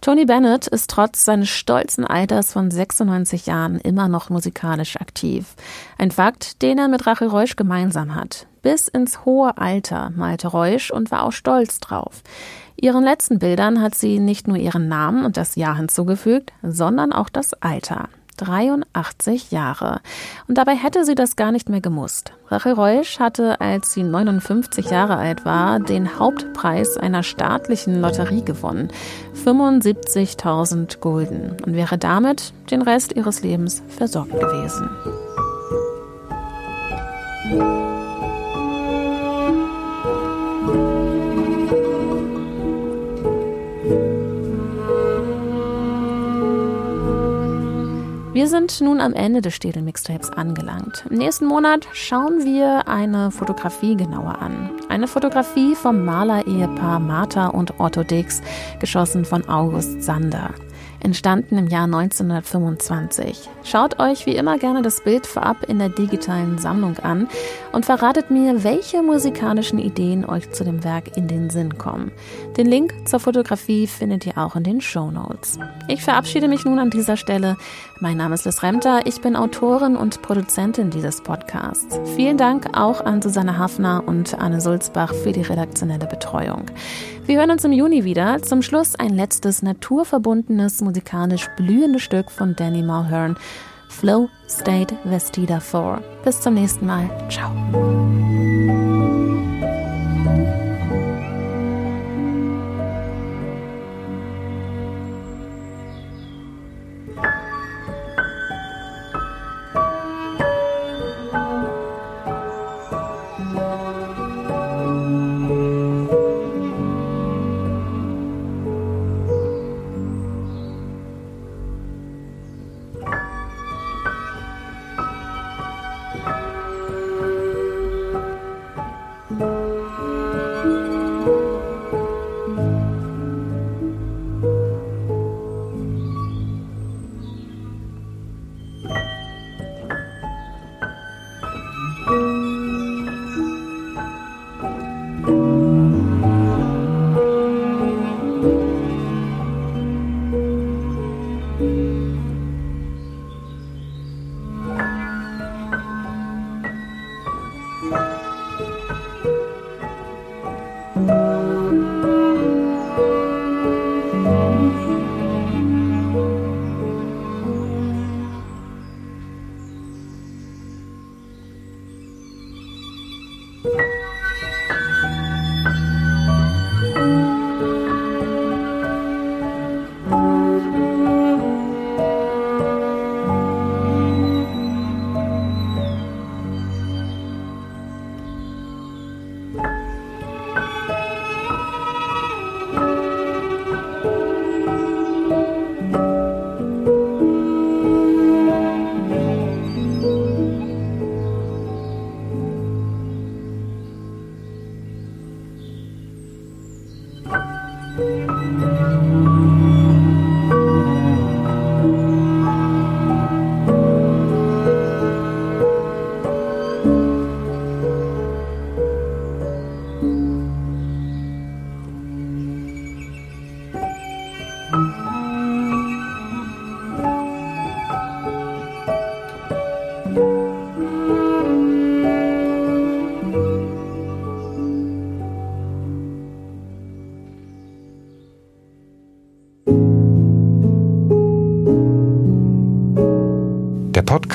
Tony 0.00 0.24
Bennett 0.24 0.66
ist 0.66 0.88
trotz 0.88 1.26
seines 1.26 1.50
stolzen 1.50 2.06
Alters 2.06 2.54
von 2.54 2.70
96 2.70 3.44
Jahren 3.44 3.78
immer 3.78 4.08
noch 4.08 4.30
musikalisch 4.30 4.96
aktiv. 4.96 5.54
Ein 5.98 6.10
Fakt, 6.10 6.62
den 6.62 6.78
er 6.78 6.88
mit 6.88 7.06
Rachel 7.06 7.28
Reusch 7.28 7.56
gemeinsam 7.56 8.14
hat. 8.14 8.46
Bis 8.62 8.88
ins 8.88 9.24
hohe 9.24 9.56
Alter 9.56 10.10
malte 10.14 10.48
Reusch 10.48 10.90
und 10.90 11.10
war 11.10 11.24
auch 11.24 11.32
stolz 11.32 11.80
drauf. 11.80 12.22
Ihren 12.76 13.04
letzten 13.04 13.38
Bildern 13.38 13.82
hat 13.82 13.94
sie 13.94 14.18
nicht 14.18 14.48
nur 14.48 14.56
ihren 14.56 14.88
Namen 14.88 15.24
und 15.24 15.36
das 15.36 15.56
Jahr 15.56 15.76
hinzugefügt, 15.76 16.52
sondern 16.62 17.12
auch 17.12 17.28
das 17.28 17.52
Alter. 17.54 18.08
83 18.40 19.50
Jahre. 19.50 20.00
Und 20.48 20.56
dabei 20.56 20.74
hätte 20.74 21.04
sie 21.04 21.14
das 21.14 21.36
gar 21.36 21.52
nicht 21.52 21.68
mehr 21.68 21.82
gemusst. 21.82 22.32
Rachel 22.48 22.72
Reusch 22.72 23.18
hatte, 23.20 23.60
als 23.60 23.92
sie 23.92 24.02
59 24.02 24.90
Jahre 24.90 25.16
alt 25.16 25.44
war, 25.44 25.78
den 25.78 26.18
Hauptpreis 26.18 26.96
einer 26.96 27.22
staatlichen 27.22 28.00
Lotterie 28.00 28.42
gewonnen. 28.42 28.88
75.000 29.44 31.00
Gulden. 31.00 31.56
Und 31.64 31.74
wäre 31.74 31.98
damit 31.98 32.54
den 32.70 32.80
Rest 32.82 33.14
ihres 33.14 33.42
Lebens 33.42 33.82
versorgt 33.88 34.32
gewesen. 34.32 34.88
Wir 48.32 48.46
sind 48.46 48.80
nun 48.80 49.00
am 49.00 49.12
Ende 49.12 49.40
des 49.40 49.56
Städel 49.56 49.82
Mixtapes 49.82 50.30
angelangt. 50.30 51.04
Im 51.10 51.18
nächsten 51.18 51.46
Monat 51.46 51.88
schauen 51.92 52.44
wir 52.44 52.86
eine 52.86 53.32
Fotografie 53.32 53.96
genauer 53.96 54.40
an. 54.40 54.70
Eine 54.88 55.08
Fotografie 55.08 55.74
vom 55.74 56.04
Maler-Ehepaar 56.04 57.00
Martha 57.00 57.48
und 57.48 57.80
Otto 57.80 58.04
Dix, 58.04 58.40
geschossen 58.78 59.24
von 59.24 59.48
August 59.48 60.04
Sander. 60.04 60.54
Entstanden 61.02 61.58
im 61.58 61.68
Jahr 61.68 61.84
1925. 61.84 63.48
Schaut 63.64 63.98
euch 63.98 64.26
wie 64.26 64.36
immer 64.36 64.58
gerne 64.58 64.82
das 64.82 65.02
Bild 65.02 65.26
vorab 65.26 65.64
in 65.68 65.78
der 65.78 65.88
digitalen 65.88 66.58
Sammlung 66.58 66.98
an 66.98 67.28
und 67.72 67.86
verratet 67.86 68.30
mir, 68.30 68.64
welche 68.64 69.02
musikalischen 69.02 69.78
Ideen 69.78 70.24
euch 70.24 70.50
zu 70.52 70.64
dem 70.64 70.84
Werk 70.84 71.16
in 71.16 71.28
den 71.28 71.50
Sinn 71.50 71.78
kommen. 71.78 72.12
Den 72.56 72.66
Link 72.66 72.94
zur 73.06 73.20
Fotografie 73.20 73.86
findet 73.86 74.26
ihr 74.26 74.38
auch 74.38 74.56
in 74.56 74.64
den 74.64 74.80
Show 74.80 75.10
Notes. 75.10 75.58
Ich 75.88 76.02
verabschiede 76.02 76.48
mich 76.48 76.64
nun 76.64 76.78
an 76.78 76.90
dieser 76.90 77.16
Stelle. 77.16 77.56
Mein 78.00 78.16
Name 78.16 78.34
ist 78.34 78.44
Liz 78.44 78.62
Remter, 78.62 79.06
ich 79.06 79.20
bin 79.20 79.36
Autorin 79.36 79.96
und 79.96 80.22
Produzentin 80.22 80.90
dieses 80.90 81.22
Podcasts. 81.22 81.98
Vielen 82.16 82.36
Dank 82.36 82.76
auch 82.78 83.04
an 83.04 83.22
Susanne 83.22 83.58
Hafner 83.58 84.02
und 84.06 84.38
Anne 84.38 84.60
Sulzbach 84.60 85.14
für 85.14 85.32
die 85.32 85.42
redaktionelle 85.42 86.06
Betreuung. 86.06 86.66
Wir 87.26 87.38
hören 87.38 87.52
uns 87.52 87.64
im 87.64 87.70
Juni 87.70 88.02
wieder. 88.04 88.42
Zum 88.42 88.60
Schluss 88.60 88.96
ein 88.96 89.14
letztes 89.14 89.62
naturverbundenes, 89.62 90.82
musikalisch 90.90 91.48
blühendes 91.56 92.02
Stück 92.02 92.30
von 92.30 92.56
Danny 92.56 92.82
Mulhern. 92.82 93.36
Flow 93.88 94.28
State 94.48 94.96
Vestida 95.04 95.60
4. 95.60 96.02
Bis 96.24 96.40
zum 96.40 96.54
nächsten 96.54 96.86
Mal. 96.86 97.08
Ciao. 97.28 97.52